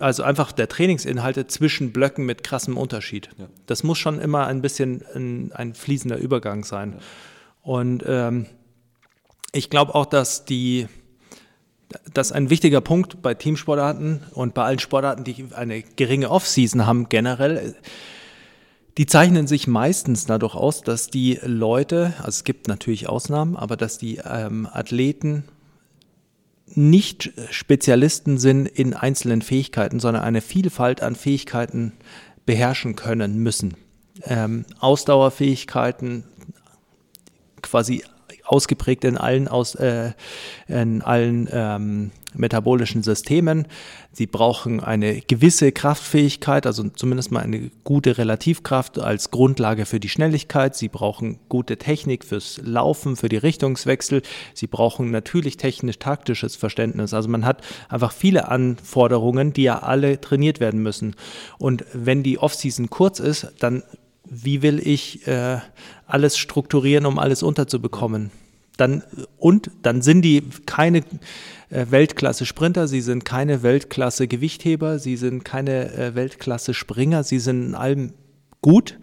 also 0.00 0.22
einfach 0.22 0.52
der 0.52 0.68
Trainingsinhalte 0.68 1.46
zwischen 1.46 1.92
Blöcken 1.92 2.24
mit 2.24 2.42
krassem 2.42 2.78
Unterschied. 2.78 3.28
Ja. 3.36 3.48
Das 3.66 3.82
muss 3.82 3.98
schon 3.98 4.18
immer 4.18 4.46
ein 4.46 4.62
bisschen 4.62 5.02
ein, 5.14 5.52
ein 5.52 5.74
fließender 5.74 6.16
Übergang 6.16 6.64
sein. 6.64 6.96
Und 7.62 8.02
ähm, 8.06 8.46
ich 9.52 9.70
glaube 9.70 9.94
auch, 9.94 10.06
dass 10.06 10.44
die, 10.44 10.86
dass 12.12 12.32
ein 12.32 12.50
wichtiger 12.50 12.80
Punkt 12.80 13.22
bei 13.22 13.34
Teamsportarten 13.34 14.22
und 14.32 14.54
bei 14.54 14.64
allen 14.64 14.78
Sportarten, 14.78 15.24
die 15.24 15.46
eine 15.54 15.82
geringe 15.82 16.30
Off-Season 16.30 16.86
haben, 16.86 17.08
generell, 17.08 17.74
die 18.98 19.06
zeichnen 19.06 19.46
sich 19.46 19.66
meistens 19.66 20.26
dadurch 20.26 20.54
aus, 20.54 20.82
dass 20.82 21.08
die 21.08 21.38
Leute, 21.44 22.14
also 22.18 22.30
es 22.30 22.44
gibt 22.44 22.68
natürlich 22.68 23.08
Ausnahmen, 23.08 23.56
aber 23.56 23.76
dass 23.76 23.96
die 23.96 24.20
ähm, 24.24 24.68
Athleten 24.70 25.44
nicht 26.74 27.32
Spezialisten 27.50 28.38
sind 28.38 28.66
in 28.66 28.94
einzelnen 28.94 29.40
Fähigkeiten, 29.40 30.00
sondern 30.00 30.24
eine 30.24 30.40
Vielfalt 30.40 31.02
an 31.02 31.14
Fähigkeiten 31.14 31.92
beherrschen 32.44 32.96
können 32.96 33.38
müssen. 33.38 33.76
Ähm, 34.24 34.66
Ausdauerfähigkeiten, 34.80 36.24
quasi 37.62 38.04
ausgeprägt 38.48 39.04
in 39.04 39.16
allen, 39.18 39.46
aus, 39.46 39.74
äh, 39.74 40.12
in 40.66 41.02
allen 41.02 41.48
ähm, 41.52 42.10
metabolischen 42.34 43.02
Systemen. 43.02 43.66
Sie 44.12 44.26
brauchen 44.26 44.80
eine 44.80 45.20
gewisse 45.20 45.70
Kraftfähigkeit, 45.72 46.66
also 46.66 46.88
zumindest 46.88 47.30
mal 47.30 47.40
eine 47.40 47.70
gute 47.84 48.18
Relativkraft 48.18 48.98
als 48.98 49.30
Grundlage 49.30 49.86
für 49.86 50.00
die 50.00 50.08
Schnelligkeit. 50.08 50.74
Sie 50.74 50.88
brauchen 50.88 51.38
gute 51.48 51.76
Technik 51.76 52.24
fürs 52.24 52.60
Laufen, 52.64 53.16
für 53.16 53.28
die 53.28 53.36
Richtungswechsel. 53.36 54.22
Sie 54.54 54.66
brauchen 54.66 55.10
natürlich 55.10 55.56
technisch-taktisches 55.56 56.56
Verständnis. 56.56 57.14
Also 57.14 57.28
man 57.28 57.44
hat 57.44 57.62
einfach 57.88 58.12
viele 58.12 58.48
Anforderungen, 58.48 59.52
die 59.52 59.64
ja 59.64 59.80
alle 59.80 60.20
trainiert 60.20 60.60
werden 60.60 60.82
müssen. 60.82 61.14
Und 61.58 61.84
wenn 61.92 62.22
die 62.22 62.38
Offseason 62.38 62.90
kurz 62.90 63.20
ist, 63.20 63.52
dann 63.58 63.82
wie 64.30 64.62
will 64.62 64.78
ich 64.78 65.26
äh, 65.26 65.58
alles 66.06 66.38
strukturieren, 66.38 67.06
um 67.06 67.18
alles 67.18 67.42
unterzubekommen? 67.42 68.30
Dann, 68.76 69.02
und 69.38 69.70
dann 69.82 70.02
sind 70.02 70.22
die 70.22 70.42
keine 70.66 70.98
äh, 71.70 71.86
Weltklasse-Sprinter, 71.90 72.86
sie 72.86 73.00
sind 73.00 73.24
keine 73.24 73.62
Weltklasse-Gewichtheber, 73.62 74.98
sie 74.98 75.16
sind 75.16 75.44
keine 75.44 75.92
äh, 75.92 76.14
Weltklasse-Springer, 76.14 77.24
sie 77.24 77.40
sind 77.40 77.66
in 77.66 77.74
allem 77.74 78.12
gut, 78.62 78.98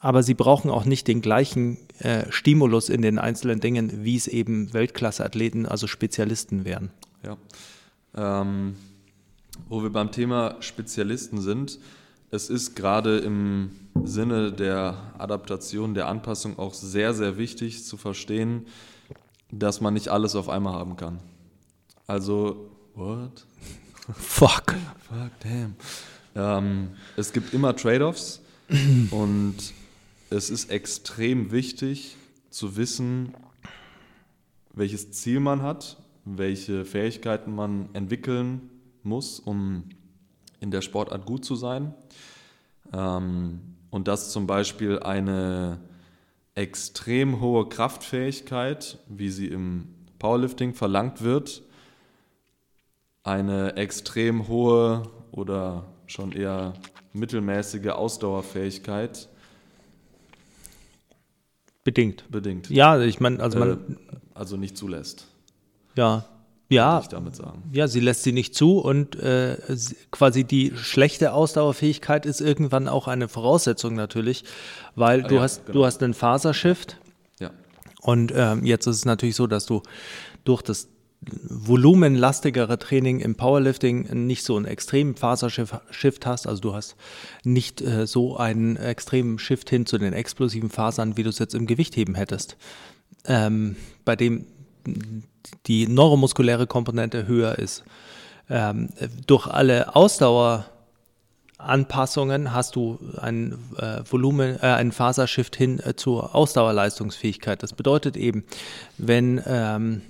aber 0.00 0.22
sie 0.22 0.34
brauchen 0.34 0.70
auch 0.70 0.84
nicht 0.84 1.08
den 1.08 1.22
gleichen 1.22 1.78
äh, 1.98 2.24
Stimulus 2.30 2.90
in 2.90 3.00
den 3.00 3.18
einzelnen 3.18 3.60
Dingen, 3.60 4.04
wie 4.04 4.16
es 4.16 4.28
eben 4.28 4.74
Weltklasse-Athleten, 4.74 5.64
also 5.64 5.86
Spezialisten 5.86 6.66
wären. 6.66 6.90
Ja. 7.24 7.36
Ähm, 8.14 8.76
wo 9.68 9.82
wir 9.82 9.90
beim 9.90 10.12
Thema 10.12 10.56
Spezialisten 10.60 11.40
sind, 11.40 11.78
es 12.30 12.50
ist 12.50 12.74
gerade 12.74 13.18
im 13.18 13.70
Sinne 14.04 14.52
der 14.52 15.14
Adaptation, 15.18 15.94
der 15.94 16.08
Anpassung 16.08 16.58
auch 16.58 16.74
sehr, 16.74 17.14
sehr 17.14 17.38
wichtig 17.38 17.84
zu 17.84 17.96
verstehen, 17.96 18.66
dass 19.50 19.80
man 19.80 19.94
nicht 19.94 20.08
alles 20.08 20.34
auf 20.34 20.48
einmal 20.48 20.74
haben 20.74 20.96
kann. 20.96 21.20
Also, 22.06 22.70
what? 22.94 23.46
Fuck. 24.14 24.74
Fuck, 25.08 25.30
damn. 25.40 25.74
Ähm, 26.34 26.88
es 27.16 27.32
gibt 27.32 27.54
immer 27.54 27.74
Trade-offs 27.74 28.40
und 29.10 29.56
es 30.30 30.50
ist 30.50 30.70
extrem 30.70 31.52
wichtig 31.52 32.16
zu 32.50 32.76
wissen, 32.76 33.34
welches 34.74 35.12
Ziel 35.12 35.40
man 35.40 35.62
hat, 35.62 35.96
welche 36.24 36.84
Fähigkeiten 36.84 37.54
man 37.54 37.88
entwickeln 37.94 38.70
muss, 39.02 39.38
um 39.38 39.84
in 40.60 40.70
der 40.70 40.80
Sportart 40.80 41.26
gut 41.26 41.44
zu 41.44 41.56
sein. 41.56 41.94
Ähm, 42.92 43.60
und 43.90 44.08
dass 44.08 44.30
zum 44.30 44.46
Beispiel 44.46 44.98
eine 45.00 45.78
extrem 46.54 47.40
hohe 47.40 47.68
Kraftfähigkeit, 47.68 48.98
wie 49.08 49.30
sie 49.30 49.46
im 49.46 49.88
Powerlifting 50.18 50.74
verlangt 50.74 51.22
wird, 51.22 51.62
eine 53.22 53.76
extrem 53.76 54.48
hohe 54.48 55.02
oder 55.32 55.84
schon 56.06 56.32
eher 56.32 56.74
mittelmäßige 57.12 57.88
Ausdauerfähigkeit 57.88 59.28
Bedingt. 61.84 62.24
bedingt. 62.30 62.68
Ja, 62.70 63.00
ich 63.00 63.20
meine, 63.20 63.40
also 63.40 63.58
man, 63.58 63.70
äh, 63.70 64.16
also 64.34 64.56
nicht 64.56 64.76
zulässt, 64.76 65.26
ja, 65.94 66.24
ja, 66.68 67.00
ich 67.00 67.08
damit 67.08 67.36
sagen. 67.36 67.62
Ja, 67.72 67.88
sie 67.88 68.00
lässt 68.00 68.22
sie 68.22 68.32
nicht 68.32 68.54
zu 68.54 68.78
und 68.78 69.16
äh, 69.16 69.56
quasi 70.10 70.44
die 70.44 70.72
schlechte 70.76 71.32
Ausdauerfähigkeit 71.32 72.26
ist 72.26 72.40
irgendwann 72.40 72.88
auch 72.88 73.08
eine 73.08 73.28
Voraussetzung 73.28 73.94
natürlich, 73.94 74.44
weil 74.94 75.24
Ah 75.24 75.28
du 75.28 75.34
ja, 75.36 75.42
hast 75.42 75.66
genau. 75.66 75.78
du 75.78 75.86
hast 75.86 76.02
einen 76.02 76.14
Fasershift 76.14 76.98
Und 78.06 78.32
ähm, 78.36 78.64
jetzt 78.64 78.86
ist 78.86 78.96
es 78.96 79.04
natürlich 79.04 79.34
so, 79.34 79.48
dass 79.48 79.66
du 79.66 79.82
durch 80.44 80.62
das 80.62 80.88
volumenlastigere 81.20 82.78
Training 82.78 83.18
im 83.18 83.34
Powerlifting 83.34 84.26
nicht 84.26 84.44
so 84.44 84.56
einen 84.56 84.66
extremen 84.66 85.16
Fasershift 85.16 86.26
hast. 86.26 86.46
Also 86.46 86.60
du 86.60 86.74
hast 86.74 86.94
nicht 87.42 87.80
äh, 87.80 88.06
so 88.06 88.36
einen 88.36 88.76
extremen 88.76 89.40
Shift 89.40 89.70
hin 89.70 89.86
zu 89.86 89.98
den 89.98 90.12
explosiven 90.12 90.70
Fasern, 90.70 91.16
wie 91.16 91.24
du 91.24 91.30
es 91.30 91.40
jetzt 91.40 91.54
im 91.56 91.66
Gewichtheben 91.66 92.14
hättest. 92.14 92.56
Ähm, 93.24 93.74
bei 94.04 94.14
dem 94.14 94.46
die 95.66 95.88
neuromuskuläre 95.88 96.66
Komponente 96.66 97.26
höher 97.26 97.58
ist. 97.58 97.84
Ähm, 98.48 98.90
durch 99.26 99.46
alle 99.46 99.96
Ausdaueranpassungen 99.96 102.52
hast 102.52 102.76
du 102.76 102.98
ein 103.20 103.58
äh, 103.78 104.02
Volumen, 104.08 104.56
äh, 104.56 104.66
einen 104.66 104.92
Fasershift 104.92 105.56
hin 105.56 105.80
äh, 105.80 105.96
zur 105.96 106.34
Ausdauerleistungsfähigkeit. 106.34 107.62
Das 107.62 107.72
bedeutet 107.72 108.16
eben, 108.16 108.44
wenn 108.98 109.42
ähm, 109.46 110.02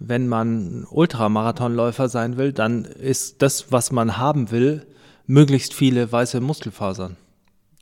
wenn 0.00 0.28
man 0.28 0.86
Ultramarathonläufer 0.90 2.08
sein 2.08 2.36
will, 2.36 2.52
dann 2.52 2.84
ist 2.84 3.42
das, 3.42 3.72
was 3.72 3.90
man 3.90 4.16
haben 4.16 4.50
will, 4.50 4.86
möglichst 5.26 5.74
viele 5.74 6.10
weiße 6.10 6.40
Muskelfasern. 6.40 7.16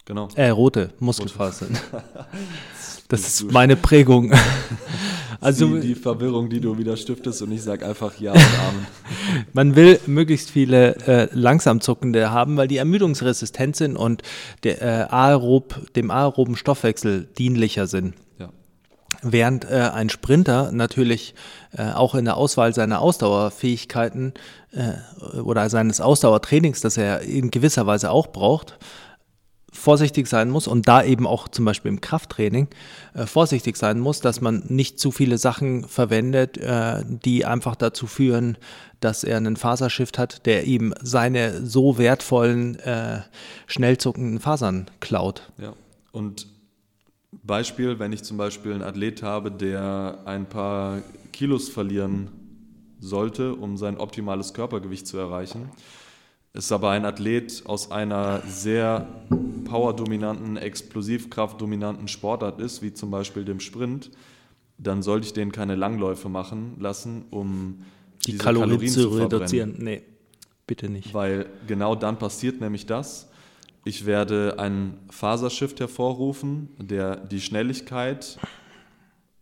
Genau. 0.07 0.29
Äh, 0.35 0.51
rote 0.51 0.92
Muskelfasern. 0.99 1.79
Das 3.09 3.20
ist 3.20 3.53
meine 3.53 3.77
Prägung. 3.77 4.33
Also 5.40 5.66
die, 5.68 5.88
die, 5.88 5.94
Verwirrung, 5.94 6.49
die 6.49 6.61
du 6.61 6.79
wieder 6.79 6.96
stiftest 6.96 7.42
und 7.42 7.53
ich 7.53 7.62
sage 7.62 7.87
einfach 7.87 8.18
Ja 8.18 8.33
und 8.33 8.38
Amen. 8.38 8.87
Man 9.53 9.77
will 9.77 10.01
möglichst 10.07 10.51
viele 10.51 10.96
äh, 11.07 11.29
langsam 11.33 11.81
zuckende 11.81 12.31
haben, 12.31 12.57
weil 12.57 12.68
die 12.68 12.77
ermüdungsresistent 12.77 13.77
sind 13.77 13.96
und 13.96 14.22
der, 14.62 14.83
äh, 14.83 15.07
aerob, 15.11 15.92
dem 15.94 16.11
aeroben 16.11 16.57
Stoffwechsel 16.57 17.29
dienlicher 17.37 17.87
sind. 17.87 18.14
Während 19.22 19.64
äh, 19.64 19.90
ein 19.92 20.11
Sprinter 20.11 20.70
natürlich 20.72 21.35
äh, 21.77 21.90
auch 21.90 22.14
in 22.14 22.25
der 22.25 22.37
Auswahl 22.37 22.75
seiner 22.75 23.01
Ausdauerfähigkeiten 23.01 24.35
äh, 24.72 25.40
oder 25.40 25.70
seines 25.70 26.01
Ausdauertrainings, 26.01 26.81
das 26.81 26.96
er 26.96 27.22
in 27.22 27.51
gewisser 27.51 27.87
Weise 27.87 28.11
auch 28.11 28.29
braucht, 28.29 28.79
vorsichtig 29.76 30.26
sein 30.26 30.50
muss 30.50 30.66
und 30.66 30.88
da 30.88 31.02
eben 31.04 31.26
auch 31.26 31.48
zum 31.48 31.64
Beispiel 31.64 31.90
im 31.90 32.00
Krafttraining 32.00 32.68
äh, 33.14 33.26
vorsichtig 33.26 33.76
sein 33.76 34.00
muss, 34.00 34.20
dass 34.20 34.40
man 34.40 34.64
nicht 34.68 34.98
zu 34.98 35.10
viele 35.10 35.38
Sachen 35.38 35.86
verwendet, 35.88 36.58
äh, 36.58 37.04
die 37.06 37.44
einfach 37.44 37.76
dazu 37.76 38.06
führen, 38.06 38.58
dass 39.00 39.24
er 39.24 39.36
einen 39.36 39.56
Fasershift 39.56 40.18
hat, 40.18 40.46
der 40.46 40.64
ihm 40.64 40.94
seine 41.00 41.64
so 41.64 41.98
wertvollen, 41.98 42.78
äh, 42.80 43.20
schnell 43.66 43.98
zuckenden 43.98 44.40
Fasern 44.40 44.86
klaut. 45.00 45.50
Ja, 45.58 45.74
und 46.12 46.46
Beispiel, 47.42 47.98
wenn 47.98 48.12
ich 48.12 48.22
zum 48.22 48.36
Beispiel 48.36 48.72
einen 48.72 48.82
Athlet 48.82 49.22
habe, 49.22 49.50
der 49.50 50.18
ein 50.24 50.46
paar 50.46 51.02
Kilos 51.32 51.68
verlieren 51.68 52.28
sollte, 52.98 53.54
um 53.54 53.76
sein 53.76 53.98
optimales 53.98 54.54
Körpergewicht 54.54 55.06
zu 55.06 55.18
erreichen, 55.18 55.70
ist 56.56 56.72
aber 56.72 56.90
ein 56.90 57.04
Athlet 57.04 57.62
aus 57.66 57.90
einer 57.90 58.40
sehr 58.46 59.06
powerdominanten, 59.64 60.56
explosivkraftdominanten 60.56 62.08
Sportart 62.08 62.60
ist, 62.60 62.82
wie 62.82 62.94
zum 62.94 63.10
Beispiel 63.10 63.44
dem 63.44 63.60
Sprint, 63.60 64.10
dann 64.78 65.02
sollte 65.02 65.26
ich 65.26 65.32
den 65.32 65.52
keine 65.52 65.74
Langläufe 65.74 66.28
machen 66.28 66.76
lassen, 66.80 67.26
um 67.30 67.82
die 68.26 68.38
Kalorien, 68.38 68.70
Kalorien, 68.70 68.92
zu, 68.92 69.02
zu 69.02 69.08
reduzieren. 69.18 69.74
Nee, 69.78 70.02
bitte 70.66 70.88
nicht. 70.88 71.12
Weil 71.12 71.46
genau 71.66 71.94
dann 71.94 72.18
passiert 72.18 72.60
nämlich 72.60 72.86
das, 72.86 73.28
ich 73.84 74.06
werde 74.06 74.58
einen 74.58 74.98
Fasershift 75.10 75.78
hervorrufen, 75.80 76.70
der 76.78 77.16
die 77.16 77.40
Schnelligkeit 77.40 78.38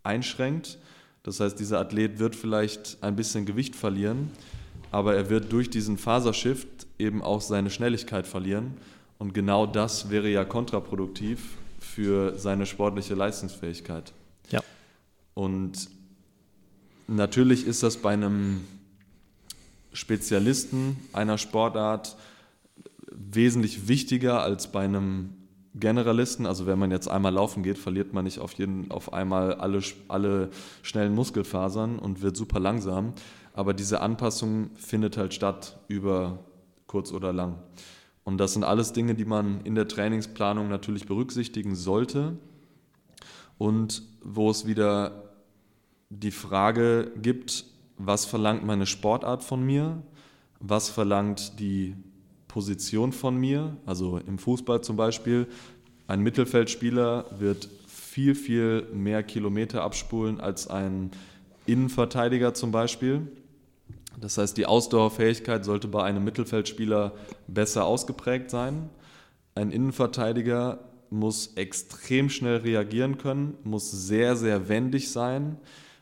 einschränkt. 0.03 0.79
Das 1.23 1.39
heißt, 1.39 1.59
dieser 1.59 1.79
Athlet 1.79 2.19
wird 2.19 2.35
vielleicht 2.35 2.97
ein 3.01 3.15
bisschen 3.15 3.45
Gewicht 3.45 3.75
verlieren, 3.75 4.31
aber 4.95 5.13
er 5.13 5.29
wird 5.29 5.51
durch 5.51 5.69
diesen 5.69 5.97
Fasershift 5.97 6.87
eben 6.97 7.21
auch 7.21 7.41
seine 7.41 7.69
Schnelligkeit 7.69 8.25
verlieren. 8.25 8.75
Und 9.17 9.33
genau 9.33 9.65
das 9.65 10.09
wäre 10.09 10.29
ja 10.29 10.45
kontraproduktiv 10.45 11.57
für 11.81 12.39
seine 12.39 12.65
sportliche 12.65 13.13
Leistungsfähigkeit. 13.13 14.13
Ja. 14.51 14.61
Und 15.33 15.89
natürlich 17.07 17.67
ist 17.67 17.83
das 17.83 17.97
bei 17.97 18.13
einem 18.13 18.61
Spezialisten 19.91 20.95
einer 21.11 21.37
Sportart 21.37 22.15
wesentlich 23.11 23.89
wichtiger 23.89 24.43
als 24.43 24.71
bei 24.71 24.85
einem 24.85 25.31
Generalisten. 25.77 26.45
Also 26.45 26.67
wenn 26.67 26.79
man 26.79 26.91
jetzt 26.91 27.09
einmal 27.09 27.33
laufen 27.33 27.63
geht, 27.63 27.77
verliert 27.77 28.13
man 28.13 28.23
nicht 28.23 28.39
auf, 28.39 28.53
jeden, 28.53 28.89
auf 28.91 29.11
einmal 29.11 29.55
alle, 29.55 29.81
alle 30.07 30.51
schnellen 30.83 31.13
Muskelfasern 31.13 31.99
und 31.99 32.21
wird 32.21 32.37
super 32.37 32.61
langsam. 32.61 33.11
Aber 33.55 33.73
diese 33.73 34.01
Anpassung 34.01 34.71
findet 34.75 35.15
halt 35.15 35.33
statt 35.33 35.79
über 35.87 36.39
kurz 36.87 37.13
oder 37.13 37.31
lang. 37.31 37.55
Und 38.25 38.37
das 38.37 38.51
sind 38.51 38.65
alles 38.65 38.91
Dinge, 38.91 39.15
die 39.15 39.23
man 39.23 39.61
in 39.61 39.75
der 39.75 39.87
Trainingsplanung 39.87 40.67
natürlich 40.67 41.05
berücksichtigen 41.05 41.73
sollte. 41.73 42.37
Und 43.57 44.03
wo 44.21 44.49
es 44.49 44.67
wieder 44.67 45.23
die 46.09 46.31
Frage 46.31 47.13
gibt, 47.21 47.63
was 47.97 48.25
verlangt 48.25 48.65
meine 48.65 48.85
Sportart 48.85 49.41
von 49.41 49.63
mir? 49.63 50.03
Was 50.59 50.89
verlangt 50.89 51.57
die 51.59 51.95
Position 52.49 53.13
von 53.13 53.37
mir, 53.37 53.77
also 53.85 54.17
im 54.17 54.37
Fußball 54.37 54.81
zum 54.81 54.97
Beispiel, 54.97 55.47
ein 56.07 56.19
Mittelfeldspieler 56.19 57.25
wird 57.39 57.69
viel, 57.87 58.35
viel 58.35 58.87
mehr 58.93 59.23
Kilometer 59.23 59.83
abspulen 59.83 60.41
als 60.41 60.67
ein 60.67 61.11
Innenverteidiger 61.65 62.53
zum 62.53 62.71
Beispiel. 62.71 63.27
Das 64.19 64.37
heißt, 64.37 64.57
die 64.57 64.65
Ausdauerfähigkeit 64.65 65.65
sollte 65.65 65.87
bei 65.87 66.03
einem 66.03 66.23
Mittelfeldspieler 66.23 67.13
besser 67.47 67.85
ausgeprägt 67.85 68.49
sein. 68.49 68.89
Ein 69.55 69.71
Innenverteidiger 69.71 70.79
muss 71.09 71.53
extrem 71.55 72.29
schnell 72.29 72.57
reagieren 72.57 73.17
können, 73.17 73.57
muss 73.63 73.91
sehr, 73.91 74.35
sehr 74.35 74.69
wendig 74.69 75.11
sein, 75.11 75.57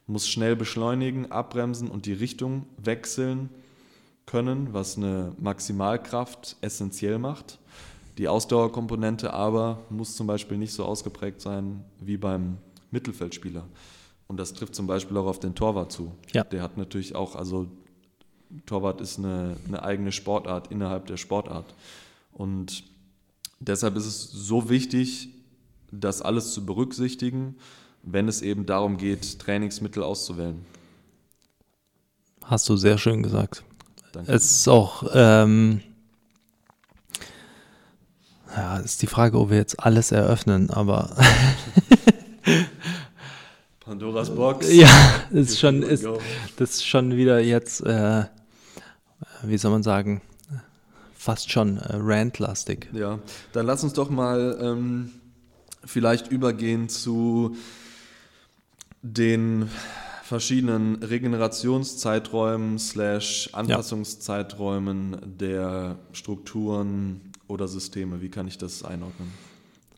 muss 0.07 0.27
schnell 0.27 0.55
beschleunigen, 0.55 1.31
abbremsen 1.31 1.89
und 1.89 2.05
die 2.05 2.13
Richtung 2.13 2.65
wechseln 2.77 3.49
können, 4.25 4.73
was 4.73 4.97
eine 4.97 5.33
Maximalkraft 5.39 6.57
essentiell 6.61 7.19
macht. 7.19 7.59
Die 8.17 8.27
Ausdauerkomponente 8.27 9.33
aber 9.33 9.79
muss 9.89 10.15
zum 10.15 10.27
Beispiel 10.27 10.57
nicht 10.57 10.73
so 10.73 10.85
ausgeprägt 10.85 11.41
sein 11.41 11.83
wie 11.99 12.17
beim 12.17 12.57
Mittelfeldspieler. 12.91 13.65
Und 14.27 14.37
das 14.37 14.53
trifft 14.53 14.75
zum 14.75 14.87
Beispiel 14.87 15.17
auch 15.17 15.25
auf 15.25 15.39
den 15.39 15.55
Torwart 15.55 15.91
zu. 15.91 16.11
Ja. 16.31 16.43
Der 16.43 16.61
hat 16.61 16.77
natürlich 16.77 17.15
auch, 17.15 17.35
also 17.35 17.67
Torwart 18.65 19.01
ist 19.01 19.19
eine, 19.19 19.57
eine 19.67 19.83
eigene 19.83 20.11
Sportart 20.11 20.71
innerhalb 20.71 21.07
der 21.07 21.17
Sportart. 21.17 21.73
Und 22.31 22.83
deshalb 23.59 23.95
ist 23.95 24.05
es 24.05 24.31
so 24.31 24.69
wichtig, 24.69 25.29
das 25.91 26.21
alles 26.21 26.53
zu 26.53 26.65
berücksichtigen, 26.65 27.55
wenn 28.03 28.27
es 28.27 28.41
eben 28.41 28.65
darum 28.65 28.97
geht, 28.97 29.39
Trainingsmittel 29.39 30.03
auszuwählen. 30.03 30.65
Hast 32.43 32.67
du 32.67 32.75
sehr 32.75 32.97
schön 32.97 33.23
gesagt. 33.23 33.63
Danke. 34.11 34.31
Es 34.31 34.51
ist 34.51 34.67
auch, 34.67 35.05
ähm, 35.13 35.81
ja, 38.55 38.77
ist 38.77 39.01
die 39.01 39.07
Frage, 39.07 39.39
ob 39.39 39.49
wir 39.49 39.57
jetzt 39.57 39.79
alles 39.79 40.11
eröffnen, 40.11 40.69
aber. 40.69 41.15
Pandoras 43.79 44.29
Box. 44.29 44.71
Ja, 44.71 44.89
ist 45.31 45.59
schon, 45.59 45.81
ist, 45.81 46.05
das 46.57 46.71
ist 46.71 46.85
schon 46.85 47.15
wieder 47.15 47.39
jetzt, 47.39 47.81
äh, 47.81 48.25
wie 49.43 49.57
soll 49.57 49.71
man 49.71 49.83
sagen, 49.83 50.21
fast 51.15 51.51
schon 51.51 51.77
äh, 51.77 51.95
rantlastig. 51.95 52.89
Ja, 52.91 53.19
dann 53.53 53.65
lass 53.65 53.83
uns 53.83 53.93
doch 53.93 54.09
mal 54.09 54.57
ähm, 54.61 55.11
vielleicht 55.85 56.31
übergehen 56.31 56.89
zu 56.89 57.55
den 59.01 59.69
verschiedenen 60.23 60.95
Regenerationszeiträumen 61.03 62.79
slash 62.79 63.49
Anpassungszeiträumen 63.53 65.17
der 65.39 65.97
Strukturen 66.11 67.21
oder 67.47 67.67
Systeme. 67.67 68.21
Wie 68.21 68.29
kann 68.29 68.47
ich 68.47 68.57
das 68.57 68.83
einordnen? 68.83 69.31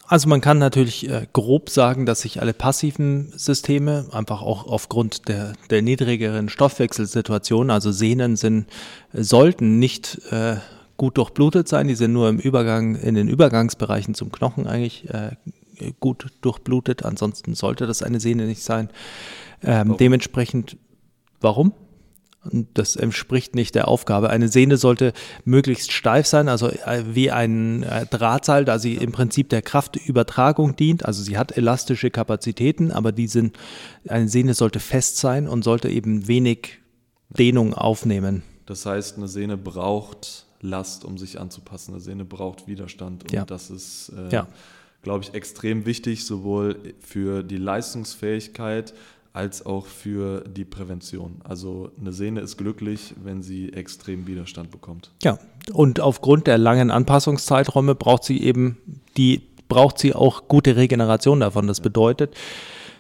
Also 0.08 0.30
man 0.30 0.40
kann 0.40 0.60
natürlich 0.60 1.10
äh, 1.10 1.26
grob 1.34 1.70
sagen, 1.70 2.06
dass 2.06 2.22
sich 2.22 2.40
alle 2.40 2.54
passiven 2.54 3.32
Systeme 3.36 4.06
einfach 4.12 4.42
auch 4.42 4.68
aufgrund 4.68 5.28
der, 5.28 5.54
der 5.72 5.82
niedrigeren 5.82 6.50
Stoffwechselsituation, 6.50 7.72
also 7.72 7.92
Sehnen 7.92 8.36
sind, 8.36 8.68
sollten 9.14 9.80
nicht 9.80 10.22
äh, 10.32 10.58
gut 10.98 11.18
durchblutet 11.18 11.68
sein, 11.68 11.88
die 11.88 11.96
sind 11.96 12.14
nur 12.14 12.30
im 12.30 12.38
Übergang, 12.38 12.96
in 12.96 13.16
den 13.16 13.28
Übergangsbereichen 13.28 14.14
zum 14.14 14.32
Knochen 14.32 14.68
eigentlich 14.68 15.10
äh, 15.10 15.32
gut 16.00 16.28
durchblutet, 16.42 17.04
ansonsten 17.04 17.56
sollte 17.56 17.88
das 17.88 18.04
eine 18.04 18.20
Sehne 18.20 18.46
nicht 18.46 18.62
sein. 18.62 18.90
Ähm, 19.64 19.98
dementsprechend, 19.98 20.78
warum? 21.42 21.74
Und 22.52 22.68
das 22.76 22.96
entspricht 22.96 23.56
nicht 23.56 23.76
der 23.76 23.88
Aufgabe. 23.88 24.30
Eine 24.30 24.48
Sehne 24.48 24.78
sollte 24.78 25.14
möglichst 25.44 25.92
steif 25.92 26.28
sein, 26.28 26.48
also 26.48 26.70
äh, 26.70 27.04
wie 27.14 27.32
ein 27.32 27.84
äh, 27.84 28.06
Drahtseil, 28.06 28.66
da 28.66 28.80
sie 28.80 28.96
im 28.96 29.12
Prinzip 29.12 29.50
der 29.50 29.62
Kraftübertragung 29.62 30.76
dient. 30.76 31.06
Also 31.06 31.24
sie 31.24 31.38
hat 31.38 31.58
elastische 31.58 32.12
Kapazitäten, 32.12 32.92
aber 32.92 33.12
die 33.12 33.28
sind, 33.28 33.58
eine 34.08 34.28
Sehne 34.30 34.54
sollte 34.54 34.80
fest 34.80 35.18
sein 35.18 35.48
und 35.48 35.64
sollte 35.64 35.90
eben 35.90 36.28
wenig 36.28 36.80
Dehnung 37.30 37.74
aufnehmen. 37.74 38.44
Das 38.66 38.86
heißt, 38.86 39.18
eine 39.18 39.28
Sehne 39.28 39.58
braucht 39.58 40.46
Last, 40.62 41.06
um 41.06 41.18
sich 41.18 41.40
anzupassen. 41.40 41.94
Eine 41.94 42.02
Sehne 42.02 42.26
braucht 42.26 42.68
Widerstand. 42.68 43.24
Und 43.24 43.32
Ja. 43.32 43.46
das 43.46 43.70
ist, 43.70 44.12
äh, 44.18 44.32
Ja. 44.34 44.48
glaube 45.04 45.24
ich, 45.24 45.34
extrem 45.36 45.86
wichtig, 45.86 46.26
sowohl 46.26 46.96
für 47.00 47.44
die 47.44 47.58
Leistungsfähigkeit 47.58 48.94
als 49.36 49.66
auch 49.66 49.86
für 49.86 50.44
die 50.48 50.66
Prävention. 50.66 51.42
Also 51.44 51.92
eine 52.00 52.14
Sehne 52.14 52.40
ist 52.40 52.58
glücklich, 52.58 53.14
wenn 53.22 53.42
sie 53.42 53.74
extrem 53.74 54.28
Widerstand 54.28 54.72
bekommt. 54.72 55.12
Ja, 55.24 55.38
und 55.74 56.00
aufgrund 56.00 56.48
der 56.48 56.58
langen 56.58 56.90
Anpassungszeiträume 56.90 57.96
braucht 57.96 58.24
sie 58.24 58.42
eben 58.42 58.78
die 59.18 59.42
braucht 59.68 59.98
sie 59.98 60.14
auch 60.14 60.48
gute 60.48 60.76
Regeneration 60.76 61.40
davon. 61.40 61.68
Das 61.68 61.82
bedeutet, 61.82 62.36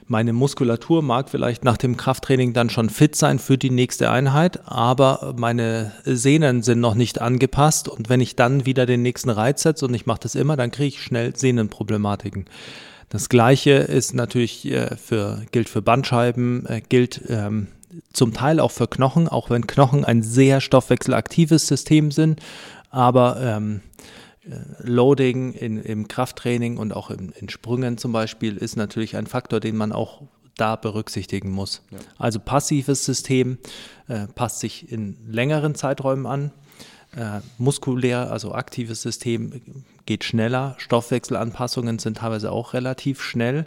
meine 0.07 0.33
Muskulatur 0.33 1.01
mag 1.01 1.29
vielleicht 1.29 1.63
nach 1.63 1.77
dem 1.77 1.97
Krafttraining 1.97 2.53
dann 2.53 2.69
schon 2.69 2.89
fit 2.89 3.15
sein 3.15 3.39
für 3.39 3.57
die 3.57 3.71
nächste 3.71 4.11
Einheit, 4.11 4.59
aber 4.65 5.33
meine 5.37 5.93
Sehnen 6.05 6.63
sind 6.63 6.79
noch 6.79 6.95
nicht 6.95 7.21
angepasst 7.21 7.87
und 7.87 8.09
wenn 8.09 8.21
ich 8.21 8.35
dann 8.35 8.65
wieder 8.65 8.85
den 8.85 9.01
nächsten 9.01 9.29
Reiz 9.29 9.63
setze 9.63 9.85
und 9.85 9.93
ich 9.93 10.05
mache 10.05 10.19
das 10.21 10.35
immer, 10.35 10.57
dann 10.57 10.71
kriege 10.71 10.89
ich 10.89 11.01
schnell 11.01 11.35
Sehnenproblematiken. 11.35 12.45
Das 13.09 13.29
gleiche 13.29 13.71
ist 13.71 14.13
natürlich 14.13 14.65
äh, 14.65 14.95
für, 14.95 15.45
gilt 15.51 15.69
für 15.69 15.81
Bandscheiben, 15.81 16.65
äh, 16.65 16.81
gilt 16.81 17.21
ähm, 17.29 17.67
zum 18.11 18.33
Teil 18.33 18.59
auch 18.59 18.71
für 18.71 18.87
Knochen, 18.87 19.27
auch 19.27 19.49
wenn 19.49 19.67
Knochen 19.67 20.03
ein 20.03 20.21
sehr 20.21 20.61
stoffwechselaktives 20.61 21.67
System 21.67 22.11
sind, 22.11 22.41
aber 22.89 23.37
ähm, 23.41 23.81
äh, 24.43 24.55
Loading 24.79 25.53
in, 25.53 25.81
im 25.81 26.07
Krafttraining 26.07 26.77
und 26.77 26.93
auch 26.93 27.09
in, 27.11 27.31
in 27.39 27.49
Sprüngen 27.49 27.97
zum 27.97 28.11
Beispiel 28.11 28.57
ist 28.57 28.75
natürlich 28.75 29.15
ein 29.15 29.27
Faktor, 29.27 29.59
den 29.59 29.75
man 29.75 29.91
auch 29.91 30.21
da 30.57 30.75
berücksichtigen 30.75 31.51
muss. 31.51 31.81
Also 32.17 32.39
passives 32.39 33.05
System 33.05 33.57
äh, 34.07 34.27
passt 34.27 34.59
sich 34.59 34.91
in 34.91 35.17
längeren 35.27 35.75
Zeiträumen 35.75 36.25
an. 36.25 36.51
Äh, 37.15 37.39
muskulär, 37.57 38.31
also 38.31 38.53
aktives 38.53 39.01
System 39.01 39.61
geht 40.05 40.23
schneller. 40.23 40.75
Stoffwechselanpassungen 40.77 41.99
sind 41.99 42.17
teilweise 42.17 42.51
auch 42.51 42.73
relativ 42.73 43.21
schnell. 43.21 43.65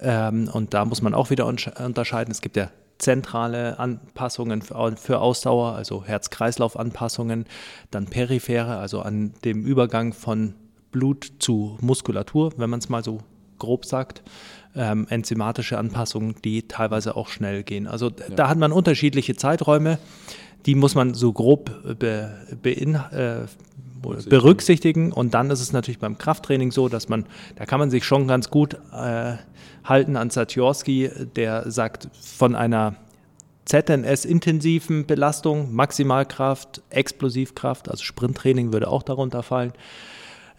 Ähm, 0.00 0.48
und 0.52 0.74
da 0.74 0.84
muss 0.84 1.00
man 1.00 1.14
auch 1.14 1.30
wieder 1.30 1.46
unterscheiden. 1.46 2.32
Es 2.32 2.40
gibt 2.40 2.56
ja 2.56 2.70
zentrale 2.98 3.78
Anpassungen 3.78 4.62
für, 4.62 5.20
Ausdauer, 5.20 5.74
also 5.74 6.04
Herz-Kreislauf-Anpassungen, 6.04 7.46
dann 7.90 8.06
periphere, 8.06 8.78
also 8.78 9.00
an 9.00 9.34
dem 9.44 9.64
Übergang 9.64 10.12
von 10.12 10.54
Blut 10.92 11.32
zu 11.38 11.78
Muskulatur, 11.80 12.52
wenn 12.56 12.70
man 12.70 12.78
es 12.78 12.88
mal 12.88 13.02
so 13.02 13.20
grob 13.58 13.86
sagt. 13.86 14.22
Ähm, 14.74 15.06
enzymatische 15.10 15.78
Anpassungen, 15.78 16.36
die 16.44 16.66
teilweise 16.66 17.14
auch 17.14 17.28
schnell 17.28 17.62
gehen. 17.62 17.86
Also 17.86 18.08
da 18.08 18.48
hat 18.48 18.56
man 18.56 18.72
unterschiedliche 18.72 19.36
Zeiträume, 19.36 19.98
die 20.66 20.74
muss 20.74 20.94
man 20.94 21.14
so 21.14 21.32
grob 21.32 21.98
be, 21.98 22.32
bein, 22.62 22.94
äh, 23.12 23.46
berücksichtigen. 24.28 25.12
Und 25.12 25.34
dann 25.34 25.50
ist 25.50 25.60
es 25.60 25.72
natürlich 25.72 25.98
beim 25.98 26.18
Krafttraining 26.18 26.72
so, 26.72 26.88
dass 26.88 27.08
man, 27.08 27.26
da 27.56 27.66
kann 27.66 27.78
man 27.78 27.90
sich 27.90 28.04
schon 28.04 28.26
ganz 28.26 28.50
gut 28.50 28.74
äh, 28.92 29.36
halten 29.84 30.16
an 30.16 30.30
Satyorski, 30.30 31.10
der 31.36 31.70
sagt, 31.70 32.08
von 32.20 32.54
einer 32.54 32.96
ZNS-intensiven 33.64 35.06
Belastung, 35.06 35.72
Maximalkraft, 35.72 36.82
Explosivkraft, 36.90 37.88
also 37.88 38.02
Sprinttraining 38.02 38.72
würde 38.72 38.88
auch 38.88 39.02
darunter 39.02 39.42
fallen, 39.42 39.72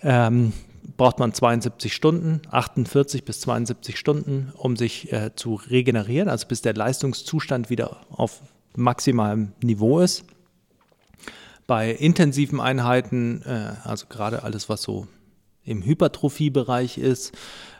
ähm, 0.02 0.54
braucht 0.98 1.20
man 1.20 1.34
72 1.34 1.94
Stunden, 1.94 2.42
48 2.50 3.26
bis 3.26 3.42
72 3.42 3.98
Stunden, 3.98 4.52
um 4.56 4.76
sich 4.76 5.12
äh, 5.12 5.36
zu 5.36 5.56
regenerieren, 5.56 6.30
also 6.30 6.48
bis 6.48 6.62
der 6.62 6.74
Leistungszustand 6.74 7.70
wieder 7.70 7.98
auf 8.10 8.42
maximalem 8.76 9.54
Niveau 9.62 10.00
ist. 10.00 10.24
Bei 11.68 11.92
intensiven 11.92 12.60
Einheiten, 12.60 13.42
äh, 13.44 13.74
also 13.84 14.08
gerade 14.08 14.44
alles, 14.44 14.70
was 14.70 14.82
so 14.82 15.08
im 15.64 15.84
Hypertrophiebereich 15.84 16.98
ist, 16.98 17.34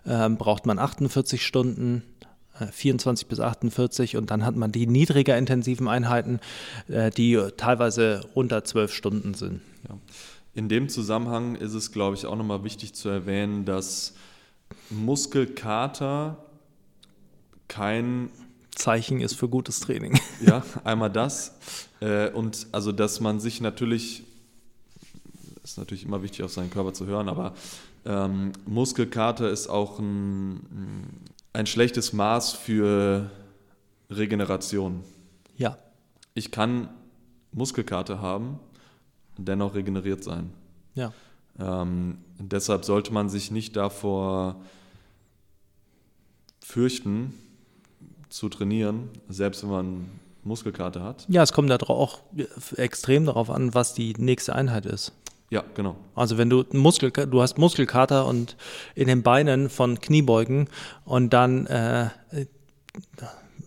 ähm, 0.06 0.38
braucht 0.38 0.66
man 0.66 0.80
48 0.80 1.46
Stunden, 1.46 2.04
äh, 2.60 2.68
24 2.68 3.28
bis 3.28 3.40
48 3.40 4.16
und 4.18 4.32
dann 4.32 4.46
hat 4.46 4.56
man 4.56 4.72
die 4.72 4.88
niedriger 4.88 5.38
intensiven 5.38 5.88
Einheiten, 5.88 6.40
äh, 6.88 7.10
die 7.10 7.38
teilweise 7.58 8.26
unter 8.34 8.64
12 8.64 8.94
Stunden 8.94 9.34
sind. 9.34 9.62
Ja. 9.88 9.98
In 10.56 10.70
dem 10.70 10.88
Zusammenhang 10.88 11.56
ist 11.56 11.74
es, 11.74 11.92
glaube 11.92 12.16
ich, 12.16 12.26
auch 12.26 12.36
nochmal 12.36 12.64
wichtig 12.64 12.94
zu 12.94 13.10
erwähnen, 13.10 13.66
dass 13.66 14.14
Muskelkater 14.90 16.38
kein 17.68 18.30
Zeichen 18.76 19.22
ist 19.22 19.36
für 19.36 19.48
gutes 19.50 19.80
Training. 19.80 20.20
Ja, 20.46 20.64
einmal 20.84 21.10
das. 21.12 21.56
Äh, 22.02 22.30
und 22.32 22.68
also, 22.72 22.92
dass 22.92 23.20
man 23.20 23.40
sich 23.40 23.62
natürlich, 23.62 24.24
ist 25.64 25.78
natürlich 25.78 26.04
immer 26.06 26.22
wichtig, 26.24 26.44
auf 26.44 26.52
seinen 26.52 26.70
Körper 26.70 26.94
zu 26.94 27.06
hören, 27.06 27.30
aber 27.30 27.54
ähm, 28.06 28.52
Muskelkater 28.66 29.50
ist 29.50 29.68
auch 29.68 30.00
ein, 30.00 31.08
ein 31.54 31.66
schlechtes 31.66 32.12
Maß 32.14 32.54
für 32.54 33.30
Regeneration. 34.10 35.04
Ja, 35.56 35.78
Ich 36.34 36.52
kann 36.52 36.90
Muskelkater 37.54 38.20
haben 38.22 38.60
und 39.38 39.48
dennoch 39.48 39.76
regeneriert 39.76 40.24
sein. 40.24 40.52
ja. 40.96 41.14
Ähm, 41.60 42.18
deshalb 42.40 42.84
sollte 42.84 43.14
man 43.14 43.30
sich 43.30 43.52
nicht 43.52 43.76
davor 43.76 44.60
fürchten, 46.62 47.34
zu 48.34 48.50
trainieren, 48.50 49.10
selbst 49.30 49.62
wenn 49.62 49.70
man 49.70 50.10
Muskelkater 50.44 51.04
hat. 51.04 51.26
Ja, 51.30 51.44
es 51.44 51.54
kommt 51.54 51.70
da 51.70 51.78
auch 51.78 52.22
extrem 52.78 53.26
darauf 53.26 53.52
an, 53.52 53.76
was 53.76 53.94
die 53.94 54.14
nächste 54.18 54.56
Einheit 54.56 54.88
ist. 54.88 55.14
Ja, 55.52 55.64
genau. 55.76 55.96
Also 56.16 56.40
wenn 56.40 56.50
du 56.50 56.64
Muskel, 56.72 57.12
du 57.12 57.42
hast 57.44 57.60
Muskelkater 57.60 58.26
und 58.26 58.58
in 58.96 59.08
den 59.08 59.22
Beinen 59.22 59.70
von 59.70 60.00
Kniebeugen 60.02 60.68
und 61.06 61.32
dann 61.32 61.68
äh, 61.68 62.10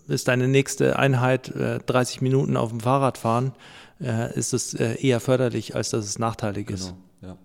ist 0.09 0.27
deine 0.27 0.49
nächste 0.49 0.99
Einheit 0.99 1.47
äh, 1.55 1.79
30 1.85 2.19
Minuten 2.19 2.57
auf 2.57 2.71
dem 2.71 2.81
Fahrrad 2.81 3.17
fahren, 3.17 3.53
äh, 4.01 4.37
ist 4.37 4.53
es 4.53 4.73
äh, 4.73 4.95
eher 4.95 5.21
förderlich, 5.21 5.75
als 5.75 5.91
dass 5.91 6.03
es 6.03 6.19
nachteilig 6.19 6.69
ist. 6.69 6.93
Genau, 7.21 7.31
ja. 7.33 7.37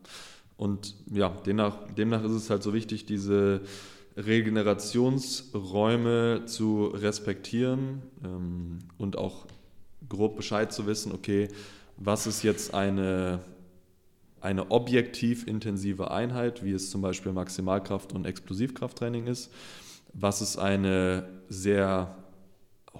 Und 0.56 0.96
ja, 1.12 1.28
demnach, 1.46 1.76
demnach 1.96 2.24
ist 2.24 2.32
es 2.32 2.50
halt 2.50 2.64
so 2.64 2.74
wichtig, 2.74 3.06
diese 3.06 3.60
Regenerationsräume 4.16 6.42
zu 6.46 6.86
respektieren 6.86 8.02
ähm, 8.24 8.78
und 8.98 9.16
auch 9.16 9.46
grob 10.08 10.36
Bescheid 10.36 10.72
zu 10.72 10.86
wissen, 10.86 11.12
okay, 11.12 11.48
was 11.96 12.26
ist 12.26 12.42
jetzt 12.42 12.74
eine, 12.74 13.40
eine 14.40 14.70
objektiv 14.70 15.46
intensive 15.46 16.10
Einheit, 16.10 16.64
wie 16.64 16.72
es 16.72 16.90
zum 16.90 17.00
Beispiel 17.00 17.32
Maximalkraft- 17.32 18.12
und 18.12 18.26
Explosivkrafttraining 18.26 19.26
ist, 19.26 19.50
was 20.12 20.42
ist 20.42 20.58
eine 20.58 21.28
sehr 21.48 22.16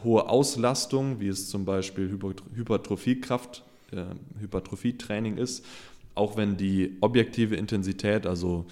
hohe 0.03 0.29
Auslastung, 0.29 1.21
wie 1.21 1.29
es 1.29 1.49
zum 1.49 1.65
Beispiel 1.65 2.09
Hypertro- 2.09 2.55
Hypertrophiekraft, 2.55 3.63
äh, 3.93 4.05
Hypertrophietraining 4.41 5.37
ist, 5.37 5.65
auch 6.15 6.37
wenn 6.37 6.57
die 6.57 6.97
objektive 7.01 7.57
Intensität, 7.57 8.27
also 8.27 8.67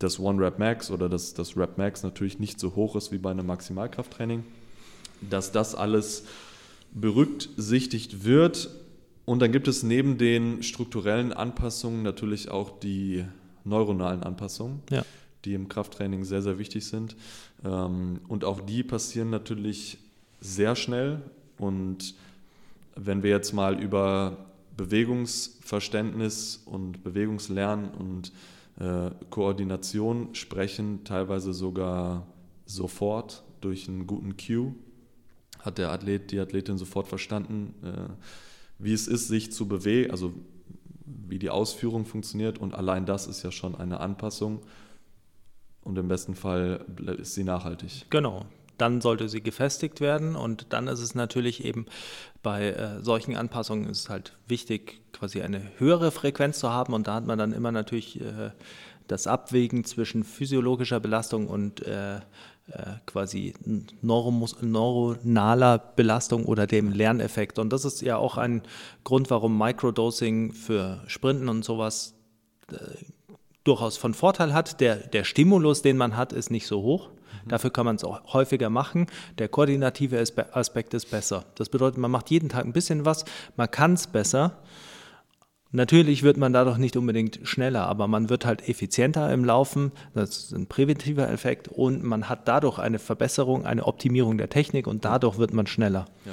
das 0.00 0.18
One 0.18 0.44
Rep 0.44 0.58
Max 0.58 0.90
oder 0.90 1.08
das, 1.08 1.34
das 1.34 1.56
Rep 1.56 1.78
Max 1.78 2.02
natürlich 2.02 2.40
nicht 2.40 2.58
so 2.58 2.74
hoch 2.74 2.96
ist 2.96 3.12
wie 3.12 3.18
bei 3.18 3.30
einem 3.30 3.46
Maximalkrafttraining, 3.46 4.44
dass 5.20 5.52
das 5.52 5.74
alles 5.76 6.24
berücksichtigt 6.92 8.24
wird. 8.24 8.70
Und 9.26 9.40
dann 9.40 9.52
gibt 9.52 9.68
es 9.68 9.82
neben 9.84 10.18
den 10.18 10.62
strukturellen 10.64 11.32
Anpassungen 11.32 12.02
natürlich 12.02 12.50
auch 12.50 12.80
die 12.80 13.24
neuronalen 13.64 14.22
Anpassungen, 14.22 14.80
Ja. 14.90 15.04
die 15.44 15.54
im 15.54 15.68
Krafttraining 15.68 16.24
sehr, 16.24 16.42
sehr 16.42 16.58
wichtig 16.58 16.86
sind. 16.86 17.14
Ähm, 17.64 18.20
Und 18.26 18.44
auch 18.44 18.60
die 18.62 18.82
passieren 18.82 19.30
natürlich 19.30 19.98
sehr 20.40 20.74
schnell. 20.76 21.20
Und 21.58 22.14
wenn 22.96 23.22
wir 23.22 23.30
jetzt 23.30 23.52
mal 23.52 23.78
über 23.80 24.38
Bewegungsverständnis 24.78 26.62
und 26.64 27.04
Bewegungslernen 27.04 27.90
und 27.90 28.32
äh, 28.78 29.10
Koordination 29.30 30.34
sprechen, 30.34 31.04
teilweise 31.04 31.52
sogar 31.52 32.26
sofort 32.66 33.44
durch 33.60 33.88
einen 33.88 34.06
guten 34.06 34.36
Cue, 34.36 34.74
hat 35.58 35.78
der 35.78 35.90
Athlet, 35.90 36.30
die 36.30 36.40
Athletin 36.40 36.78
sofort 36.78 37.08
verstanden, 37.08 37.74
äh, 37.82 38.08
wie 38.78 38.92
es 38.92 39.06
ist, 39.06 39.28
sich 39.28 39.52
zu 39.52 39.68
bewegen, 39.68 40.10
also 40.10 40.32
wie 41.04 41.38
die 41.38 41.50
Ausführung 41.50 42.06
funktioniert. 42.06 42.58
Und 42.58 42.74
allein 42.74 43.04
das 43.06 43.26
ist 43.26 43.42
ja 43.42 43.50
schon 43.52 43.74
eine 43.74 44.00
Anpassung. 44.00 44.60
Und 45.82 45.98
im 45.98 46.08
besten 46.08 46.34
Fall 46.34 46.84
ist 47.18 47.34
sie 47.34 47.44
nachhaltig. 47.44 48.06
Genau. 48.10 48.46
Dann 48.80 49.00
sollte 49.00 49.28
sie 49.28 49.42
gefestigt 49.42 50.00
werden 50.00 50.36
und 50.36 50.72
dann 50.72 50.88
ist 50.88 51.00
es 51.00 51.14
natürlich 51.14 51.64
eben 51.64 51.86
bei 52.42 52.70
äh, 52.70 53.02
solchen 53.02 53.36
Anpassungen 53.36 53.88
ist 53.88 54.00
es 54.00 54.08
halt 54.08 54.36
wichtig, 54.46 55.02
quasi 55.12 55.42
eine 55.42 55.62
höhere 55.78 56.10
Frequenz 56.10 56.58
zu 56.58 56.70
haben 56.70 56.94
und 56.94 57.06
da 57.06 57.14
hat 57.14 57.26
man 57.26 57.38
dann 57.38 57.52
immer 57.52 57.72
natürlich 57.72 58.20
äh, 58.20 58.50
das 59.06 59.26
Abwägen 59.26 59.84
zwischen 59.84 60.24
physiologischer 60.24 61.00
Belastung 61.00 61.48
und 61.48 61.84
äh, 61.86 62.16
äh 62.16 62.20
quasi 63.06 63.54
neuronaler 64.02 65.78
Belastung 65.78 66.44
oder 66.44 66.66
dem 66.68 66.92
Lerneffekt. 66.92 67.58
Und 67.58 67.72
das 67.72 67.84
ist 67.84 68.02
ja 68.02 68.16
auch 68.16 68.36
ein 68.36 68.62
Grund, 69.02 69.30
warum 69.30 69.58
Microdosing 69.58 70.52
für 70.52 71.02
Sprinten 71.08 71.48
und 71.48 71.64
sowas 71.64 72.14
äh, 72.70 72.76
durchaus 73.64 73.96
von 73.96 74.14
Vorteil 74.14 74.52
hat. 74.52 74.80
Der, 74.80 74.96
der 74.96 75.24
Stimulus, 75.24 75.82
den 75.82 75.96
man 75.96 76.16
hat, 76.16 76.32
ist 76.32 76.50
nicht 76.50 76.66
so 76.66 76.82
hoch. 76.82 77.10
Dafür 77.46 77.70
kann 77.70 77.86
man 77.86 77.96
es 77.96 78.04
auch 78.04 78.32
häufiger 78.32 78.70
machen. 78.70 79.06
Der 79.38 79.48
koordinative 79.48 80.22
Aspekt 80.52 80.94
ist 80.94 81.10
besser. 81.10 81.46
Das 81.54 81.68
bedeutet, 81.68 81.98
man 81.98 82.10
macht 82.10 82.30
jeden 82.30 82.48
Tag 82.48 82.64
ein 82.64 82.72
bisschen 82.72 83.04
was, 83.04 83.24
man 83.56 83.70
kann 83.70 83.94
es 83.94 84.06
besser. 84.06 84.58
Natürlich 85.72 86.24
wird 86.24 86.36
man 86.36 86.52
dadurch 86.52 86.78
nicht 86.78 86.96
unbedingt 86.96 87.40
schneller, 87.44 87.86
aber 87.86 88.08
man 88.08 88.28
wird 88.28 88.44
halt 88.44 88.68
effizienter 88.68 89.32
im 89.32 89.44
Laufen. 89.44 89.92
Das 90.14 90.30
ist 90.30 90.52
ein 90.52 90.66
präventiver 90.66 91.30
Effekt 91.30 91.68
und 91.68 92.02
man 92.02 92.28
hat 92.28 92.48
dadurch 92.48 92.80
eine 92.80 92.98
Verbesserung, 92.98 93.64
eine 93.64 93.86
Optimierung 93.86 94.36
der 94.36 94.48
Technik 94.48 94.88
und 94.88 95.04
dadurch 95.04 95.38
wird 95.38 95.52
man 95.52 95.68
schneller. 95.68 96.06
Ja. 96.26 96.32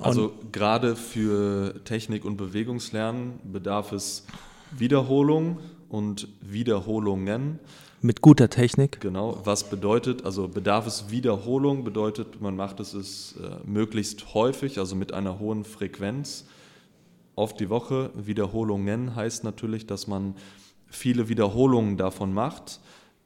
Also 0.00 0.32
gerade 0.52 0.96
für 0.96 1.84
Technik 1.84 2.24
und 2.24 2.36
Bewegungslernen 2.36 3.40
bedarf 3.52 3.92
es 3.92 4.24
Wiederholung 4.70 5.58
und 5.88 6.28
Wiederholungen. 6.40 7.58
Mit 8.00 8.20
guter 8.20 8.48
Technik. 8.48 9.00
Genau, 9.00 9.40
was 9.44 9.68
bedeutet, 9.70 10.24
also 10.24 10.46
bedarf 10.46 10.86
es 10.86 11.10
Wiederholung, 11.10 11.82
bedeutet, 11.82 12.40
man 12.40 12.54
macht 12.54 12.78
es, 12.78 13.34
äh, 13.42 13.68
möglichst 13.68 14.34
häufig, 14.34 14.78
also 14.78 14.94
mit 14.94 15.12
einer 15.12 15.38
hohen 15.40 15.64
Frequenz 15.64 16.46
auf 17.34 17.54
die 17.54 17.70
Woche. 17.70 18.10
Wiederholungen 18.14 19.16
heißt 19.16 19.42
natürlich, 19.42 19.86
dass 19.86 20.06
man 20.06 20.34
viele 20.86 21.28
Wiederholungen 21.28 21.96
davon 21.96 22.32
macht. 22.32 22.80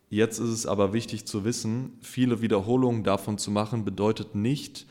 Jetzt 0.08 0.38
ist 0.38 0.50
es 0.50 0.66
aber 0.66 0.92
wichtig 0.92 1.26
zu 1.26 1.44
wissen, 1.44 1.92
viele 2.02 2.42
Wiederholungen 2.42 3.04
davon 3.04 3.38
zu 3.38 3.50
machen, 3.50 3.84
bedeutet 3.84 4.34
nicht, 4.34 4.86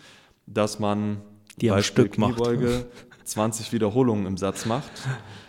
dass 0.48 0.80
man 0.80 1.22
die 1.58 1.70
am 1.70 1.84
Stück 1.84 2.14
Kniebeuge 2.14 2.86
macht. 2.86 3.28
20 3.28 3.72
Wiederholungen 3.72 4.26
im 4.26 4.38
Satz 4.38 4.66
macht, 4.66 4.92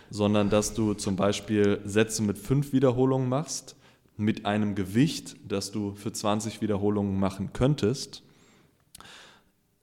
sondern 0.09 0.49
dass 0.49 0.73
du 0.73 0.93
zum 0.93 1.15
Beispiel 1.15 1.79
Sätze 1.85 2.21
mit 2.23 2.37
fünf 2.37 2.73
Wiederholungen 2.73 3.29
machst 3.29 3.75
mit 4.17 4.45
einem 4.45 4.75
Gewicht, 4.75 5.35
das 5.47 5.71
du 5.71 5.95
für 5.95 6.11
20 6.11 6.61
Wiederholungen 6.61 7.19
machen 7.19 7.51
könntest, 7.53 8.21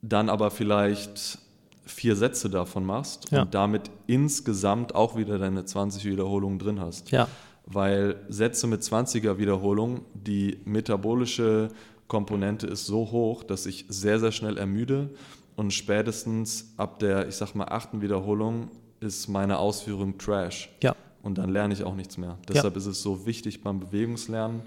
dann 0.02 0.28
aber 0.28 0.50
vielleicht 0.50 1.38
vier 1.84 2.16
Sätze 2.16 2.48
davon 2.48 2.86
machst 2.86 3.30
ja. 3.30 3.42
und 3.42 3.54
damit 3.54 3.90
insgesamt 4.06 4.94
auch 4.94 5.16
wieder 5.16 5.38
deine 5.38 5.64
20 5.64 6.04
Wiederholungen 6.04 6.58
drin 6.58 6.80
hast. 6.80 7.10
Ja. 7.10 7.28
Weil 7.66 8.16
Sätze 8.28 8.66
mit 8.66 8.82
20er 8.82 9.38
Wiederholung, 9.38 10.02
die 10.14 10.58
metabolische 10.64 11.68
Komponente 12.06 12.66
ist 12.66 12.86
so 12.86 13.10
hoch, 13.10 13.42
dass 13.44 13.66
ich 13.66 13.86
sehr, 13.88 14.18
sehr 14.18 14.32
schnell 14.32 14.56
ermüde 14.56 15.10
und 15.56 15.72
spätestens 15.72 16.72
ab 16.76 16.98
der, 17.00 17.28
ich 17.28 17.36
sag 17.36 17.54
mal, 17.54 17.66
achten 17.66 18.00
Wiederholung 18.00 18.70
ist 19.00 19.28
meine 19.28 19.58
Ausführung 19.58 20.18
Trash. 20.18 20.70
Ja 20.82 20.94
und 21.22 21.38
dann 21.38 21.50
lerne 21.50 21.74
ich 21.74 21.84
auch 21.84 21.94
nichts 21.94 22.16
mehr. 22.16 22.38
Deshalb 22.48 22.74
ja. 22.74 22.78
ist 22.78 22.86
es 22.86 23.02
so 23.02 23.26
wichtig 23.26 23.62
beim 23.62 23.80
Bewegungslernen, 23.80 24.62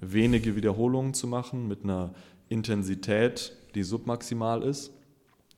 wenige 0.00 0.56
Wiederholungen 0.56 1.14
zu 1.14 1.26
machen 1.26 1.68
mit 1.68 1.84
einer 1.84 2.14
Intensität, 2.48 3.52
die 3.74 3.82
submaximal 3.82 4.62
ist 4.62 4.92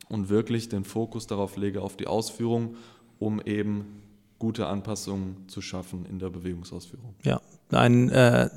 und 0.08 0.28
wirklich 0.28 0.68
den 0.68 0.84
Fokus 0.84 1.26
darauf 1.26 1.56
lege, 1.56 1.82
auf 1.82 1.96
die 1.96 2.06
Ausführung, 2.06 2.76
um 3.18 3.40
eben 3.40 4.02
gute 4.38 4.66
Anpassungen 4.66 5.48
zu 5.48 5.60
schaffen 5.60 6.06
in 6.06 6.20
der 6.20 6.30
Bewegungsausführung. 6.30 7.14
Ja, 7.24 7.40
ein, 7.70 8.08
äh, 8.10 8.48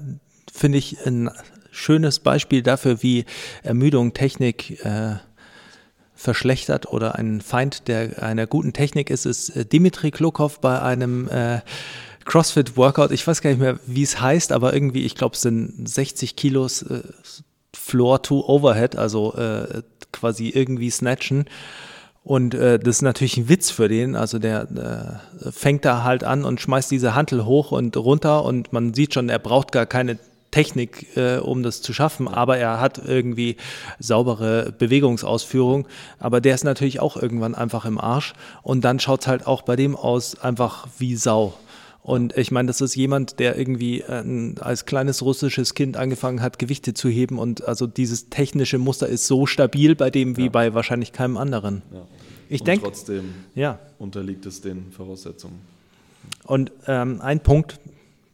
finde 0.54 0.78
ich, 0.78 1.04
ein 1.06 1.32
schönes 1.72 2.20
Beispiel 2.20 2.62
dafür, 2.62 3.02
wie 3.02 3.26
Ermüdung 3.64 4.14
Technik 4.14 4.86
äh, 4.86 5.16
verschlechtert 6.22 6.92
oder 6.92 7.16
ein 7.16 7.42
Feind 7.42 7.88
der 7.88 8.22
einer 8.24 8.48
guten 8.48 8.74
Technik 8.74 9.10
ist, 9.10 9.26
ist 9.26 9.50
äh, 9.50 9.66
Dimitri 9.66 10.12
Klokov 10.12 10.60
bei 10.60 10.82
einem 10.82 11.28
äh, 11.30 11.62
CrossFit 12.26 12.78
Workout. 12.78 13.12
Ich 13.12 13.26
weiß 13.26 13.42
gar 13.42 13.50
nicht 13.50 13.60
mehr, 13.60 13.80
wie 13.86 14.04
es 14.04 14.22
heißt, 14.22 14.52
aber 14.52 14.74
irgendwie, 14.74 15.04
ich 15.04 15.16
glaube, 15.16 15.36
es 15.36 15.42
sind 15.42 15.88
60 15.88 16.36
Kilos 16.36 16.84
äh, 16.84 17.02
Floor 17.74 18.22
to 18.22 18.46
Overhead, 18.48 18.96
also 18.96 19.34
äh, 19.36 19.82
quasi 20.12 20.50
irgendwie 20.50 20.90
snatchen. 20.90 21.46
Und 22.24 22.54
äh, 22.54 22.78
das 22.78 22.98
ist 22.98 23.02
natürlich 23.02 23.38
ein 23.38 23.50
Witz 23.50 23.72
für 23.72 23.88
den. 23.88 24.16
Also 24.16 24.38
der 24.38 25.22
äh, 25.42 25.52
fängt 25.52 25.86
da 25.86 26.04
halt 26.04 26.24
an 26.24 26.46
und 26.46 26.62
schmeißt 26.62 26.92
diese 26.92 27.16
Hantel 27.16 27.46
hoch 27.46 27.72
und 27.72 27.98
runter 27.98 28.46
und 28.46 28.72
man 28.74 28.94
sieht 28.94 29.16
schon, 29.16 29.30
er 29.30 29.40
braucht 29.40 29.72
gar 29.72 29.88
keine 29.88 30.20
Technik, 30.52 31.16
äh, 31.16 31.38
um 31.38 31.64
das 31.64 31.82
zu 31.82 31.94
schaffen, 31.94 32.28
aber 32.28 32.58
er 32.58 32.80
hat 32.80 33.02
irgendwie 33.06 33.56
saubere 34.00 34.74
Bewegungsausführung. 34.78 35.88
Aber 36.20 36.42
der 36.42 36.56
ist 36.56 36.64
natürlich 36.64 37.00
auch 37.00 37.18
irgendwann 37.18 37.56
einfach 37.56 37.86
im 37.86 37.98
Arsch. 38.00 38.34
Und 38.62 38.84
dann 38.84 39.00
schaut 39.00 39.22
es 39.22 39.28
halt 39.28 39.48
auch 39.48 39.62
bei 39.64 39.76
dem 39.76 39.96
aus 39.96 40.40
einfach 40.40 40.88
wie 41.00 41.16
Sau. 41.16 41.54
Und 42.04 42.36
ich 42.36 42.52
meine, 42.52 42.68
das 42.68 42.82
ist 42.82 42.96
jemand, 42.96 43.40
der 43.40 43.58
irgendwie 43.58 44.02
äh, 44.02 44.56
als 44.60 44.86
kleines 44.86 45.22
russisches 45.22 45.76
Kind 45.76 45.98
angefangen 45.98 46.42
hat, 46.42 46.58
Gewichte 46.58 46.94
zu 46.94 47.10
heben. 47.10 47.38
Und 47.38 47.68
also 47.68 47.88
dieses 47.88 48.30
technische 48.30 48.80
Muster 48.80 49.08
ist 49.08 49.28
so 49.28 49.46
stabil 49.46 49.96
bei 49.96 50.10
dem 50.10 50.36
wie 50.36 50.46
ja. 50.46 50.50
bei 50.50 50.74
wahrscheinlich 50.74 51.14
keinem 51.14 51.38
anderen. 51.38 51.84
Ja. 51.94 52.02
Ich 52.50 52.64
denke. 52.64 52.84
Trotzdem 52.84 53.34
ja. 53.56 53.80
unterliegt 54.00 54.46
es 54.46 54.62
den 54.62 54.92
Voraussetzungen. 54.92 55.62
Und 56.44 56.72
ähm, 56.88 57.22
ein 57.22 57.40
Punkt, 57.40 57.80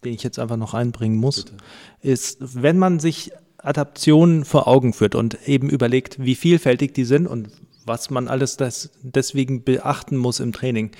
den 0.03 0.13
ich 0.13 0.23
jetzt 0.23 0.39
einfach 0.39 0.57
noch 0.57 0.73
einbringen 0.73 1.17
muss, 1.17 1.45
Bitte. 1.45 1.57
ist, 2.01 2.37
wenn 2.39 2.77
man 2.77 2.99
sich 2.99 3.31
Adaptionen 3.57 4.45
vor 4.45 4.67
Augen 4.67 4.93
führt 4.93 5.15
und 5.15 5.47
eben 5.47 5.69
überlegt, 5.69 6.19
wie 6.23 6.35
vielfältig 6.35 6.93
die 6.93 7.05
sind 7.05 7.27
und 7.27 7.49
was 7.85 8.09
man 8.09 8.27
alles 8.27 8.57
das 8.57 8.91
deswegen 9.01 9.63
beachten 9.63 10.17
muss 10.17 10.39
im 10.39 10.51
Training, 10.53 10.91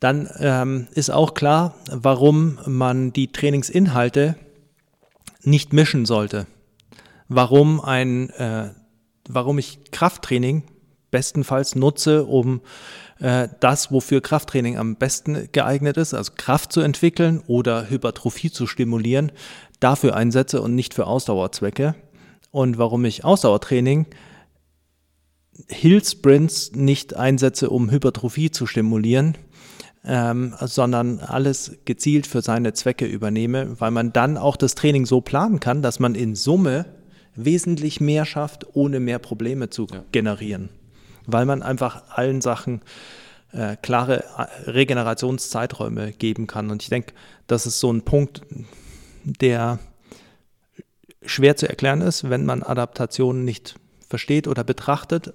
dann 0.00 0.28
ähm, 0.38 0.88
ist 0.92 1.10
auch 1.10 1.34
klar, 1.34 1.74
warum 1.90 2.58
man 2.66 3.12
die 3.12 3.32
Trainingsinhalte 3.32 4.36
nicht 5.42 5.72
mischen 5.72 6.06
sollte. 6.06 6.46
Warum 7.28 7.80
ein, 7.80 8.30
äh, 8.30 8.70
warum 9.28 9.58
ich 9.58 9.90
Krafttraining 9.90 10.64
bestenfalls 11.10 11.74
nutze, 11.74 12.24
um 12.24 12.60
äh, 13.20 13.48
das, 13.60 13.90
wofür 13.90 14.20
Krafttraining 14.20 14.76
am 14.76 14.96
besten 14.96 15.48
geeignet 15.52 15.96
ist, 15.96 16.14
also 16.14 16.32
Kraft 16.36 16.72
zu 16.72 16.80
entwickeln 16.80 17.42
oder 17.46 17.88
Hypertrophie 17.88 18.50
zu 18.50 18.66
stimulieren, 18.66 19.32
dafür 19.80 20.16
einsetze 20.16 20.60
und 20.60 20.74
nicht 20.74 20.94
für 20.94 21.06
Ausdauerzwecke. 21.06 21.94
Und 22.50 22.78
warum 22.78 23.04
ich 23.04 23.24
Ausdauertraining 23.24 24.06
Hill 25.68 26.04
Sprints 26.04 26.72
nicht 26.72 27.16
einsetze, 27.16 27.70
um 27.70 27.90
Hypertrophie 27.90 28.50
zu 28.50 28.66
stimulieren, 28.66 29.38
ähm, 30.04 30.54
sondern 30.60 31.20
alles 31.20 31.78
gezielt 31.86 32.26
für 32.26 32.42
seine 32.42 32.74
Zwecke 32.74 33.06
übernehme, 33.06 33.80
weil 33.80 33.90
man 33.90 34.12
dann 34.12 34.36
auch 34.36 34.56
das 34.56 34.74
Training 34.74 35.06
so 35.06 35.22
planen 35.22 35.58
kann, 35.58 35.80
dass 35.80 35.98
man 35.98 36.14
in 36.14 36.34
Summe 36.34 36.84
wesentlich 37.34 38.00
mehr 38.00 38.26
schafft, 38.26 38.66
ohne 38.74 39.00
mehr 39.00 39.18
Probleme 39.18 39.70
zu 39.70 39.86
ja. 39.90 40.04
generieren 40.12 40.68
weil 41.26 41.44
man 41.44 41.62
einfach 41.62 42.04
allen 42.10 42.40
Sachen 42.40 42.82
äh, 43.52 43.76
klare 43.76 44.24
äh, 44.24 44.70
Regenerationszeiträume 44.70 46.12
geben 46.12 46.46
kann. 46.46 46.70
Und 46.70 46.82
ich 46.82 46.88
denke, 46.88 47.14
das 47.46 47.66
ist 47.66 47.80
so 47.80 47.92
ein 47.92 48.02
Punkt, 48.02 48.42
der 49.24 49.78
schwer 51.24 51.56
zu 51.56 51.68
erklären 51.68 52.00
ist, 52.00 52.30
wenn 52.30 52.44
man 52.44 52.62
Adaptationen 52.62 53.44
nicht 53.44 53.76
versteht 54.08 54.46
oder 54.46 54.62
betrachtet 54.62 55.34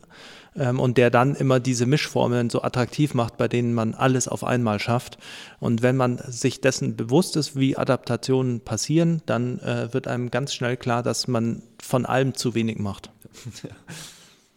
ähm, 0.56 0.80
und 0.80 0.98
der 0.98 1.10
dann 1.10 1.36
immer 1.36 1.60
diese 1.60 1.86
Mischformeln 1.86 2.50
so 2.50 2.62
attraktiv 2.62 3.14
macht, 3.14 3.38
bei 3.38 3.48
denen 3.48 3.74
man 3.74 3.94
alles 3.94 4.28
auf 4.28 4.44
einmal 4.44 4.80
schafft. 4.80 5.18
Und 5.60 5.82
wenn 5.82 5.98
man 5.98 6.18
sich 6.18 6.62
dessen 6.62 6.96
bewusst 6.96 7.36
ist, 7.36 7.58
wie 7.58 7.78
Adaptationen 7.78 8.62
passieren, 8.62 9.22
dann 9.26 9.60
äh, 9.60 9.94
wird 9.94 10.08
einem 10.08 10.32
ganz 10.32 10.54
schnell 10.54 10.78
klar, 10.78 11.04
dass 11.04 11.28
man 11.28 11.64
von 11.82 12.06
allem 12.06 12.34
zu 12.34 12.56
wenig 12.56 12.80
macht. 12.80 13.12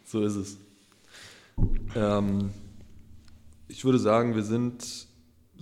So 0.07 0.21
ist 0.21 0.35
es. 0.35 0.57
Ähm, 1.95 2.51
ich 3.67 3.85
würde 3.85 3.99
sagen, 3.99 4.35
wir 4.35 4.43
sind 4.43 5.07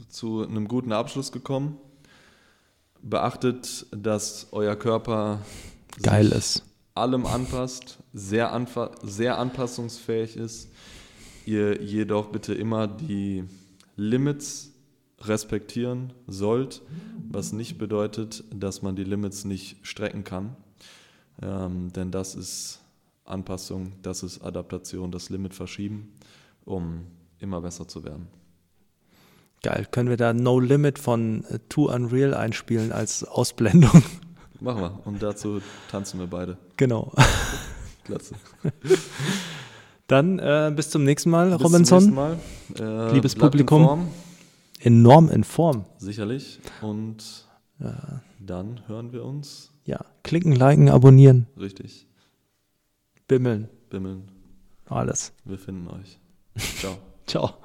zu 0.10 0.44
einem 0.44 0.68
guten 0.68 0.92
Abschluss 0.92 1.32
gekommen. 1.32 1.78
Beachtet, 3.02 3.86
dass 3.92 4.48
euer 4.52 4.76
Körper 4.76 5.40
geil 6.02 6.32
ist, 6.32 6.64
allem 6.96 7.26
anpasst, 7.26 7.98
sehr, 8.14 8.54
anfa 8.54 8.92
sehr 9.02 9.38
anpassungsfähig 9.38 10.38
ist. 10.38 10.70
Ihr 11.46 11.82
jedoch 11.82 12.28
bitte 12.28 12.54
immer 12.54 12.88
die 12.88 13.44
Limits 13.98 14.72
respektieren 15.20 16.14
sollt, 16.28 16.82
was 17.30 17.52
nicht 17.52 17.78
bedeutet, 17.78 18.44
dass 18.54 18.82
man 18.82 18.96
die 18.96 19.04
Limits 19.04 19.44
nicht 19.44 19.86
strecken 19.86 20.24
kann. 20.24 20.56
Ähm, 21.42 21.92
denn 21.94 22.12
das 22.12 22.36
ist 22.36 22.83
Anpassung, 23.26 23.94
das 24.02 24.24
ist 24.24 24.42
Adaptation, 24.42 25.12
das 25.12 25.30
Limit 25.30 25.54
verschieben, 25.54 26.14
um 26.66 27.06
immer 27.40 27.62
besser 27.62 27.88
zu 27.88 28.04
werden. 28.04 28.28
Geil. 29.64 29.88
Können 29.92 30.10
wir 30.10 30.18
da 30.18 30.34
No 30.34 30.60
Limit 30.60 31.00
von 31.00 31.46
äh, 31.46 31.60
Too 31.70 31.90
Unreal 31.90 32.34
einspielen 32.34 32.92
als 32.92 33.24
Ausblendung? 33.24 34.04
Machen 34.60 34.82
wir. 34.82 35.00
Und 35.06 35.24
dazu 35.24 35.62
tanzen 35.90 36.20
wir 36.20 36.28
beide. 36.28 36.58
genau. 36.78 37.14
Klasse. 38.04 38.36
Dann 40.08 40.38
äh, 40.40 40.74
bis 40.76 40.90
zum 40.90 41.06
nächsten 41.06 41.30
Mal, 41.30 41.52
Bis 41.52 41.58
zum 41.60 41.66
Robinson. 41.68 41.98
nächsten 42.00 42.16
Mal. 42.16 42.38
Äh, 42.78 43.14
Liebes 43.14 43.36
in 43.36 43.40
Publikum. 43.40 43.86
Form, 43.86 44.08
Enorm 44.82 45.30
in 45.30 45.46
Form. 45.46 45.86
sicherlich. 45.98 46.60
Und 46.82 47.46
dann 48.40 48.82
hören 48.88 49.12
wir 49.12 49.26
uns 49.26 49.72
Ja. 49.86 50.00
Klicken, 50.24 50.54
liken, 50.54 50.90
abonnieren, 50.90 51.48
richtig 51.60 52.08
bimmeln. 53.28 53.70
bimmeln. 53.90 54.30
Alles. 54.86 55.34
Wir 55.46 55.58
finden 55.58 55.88
euch. 55.88 56.20
Ciao. 56.80 56.98
Ciao. 57.26 57.58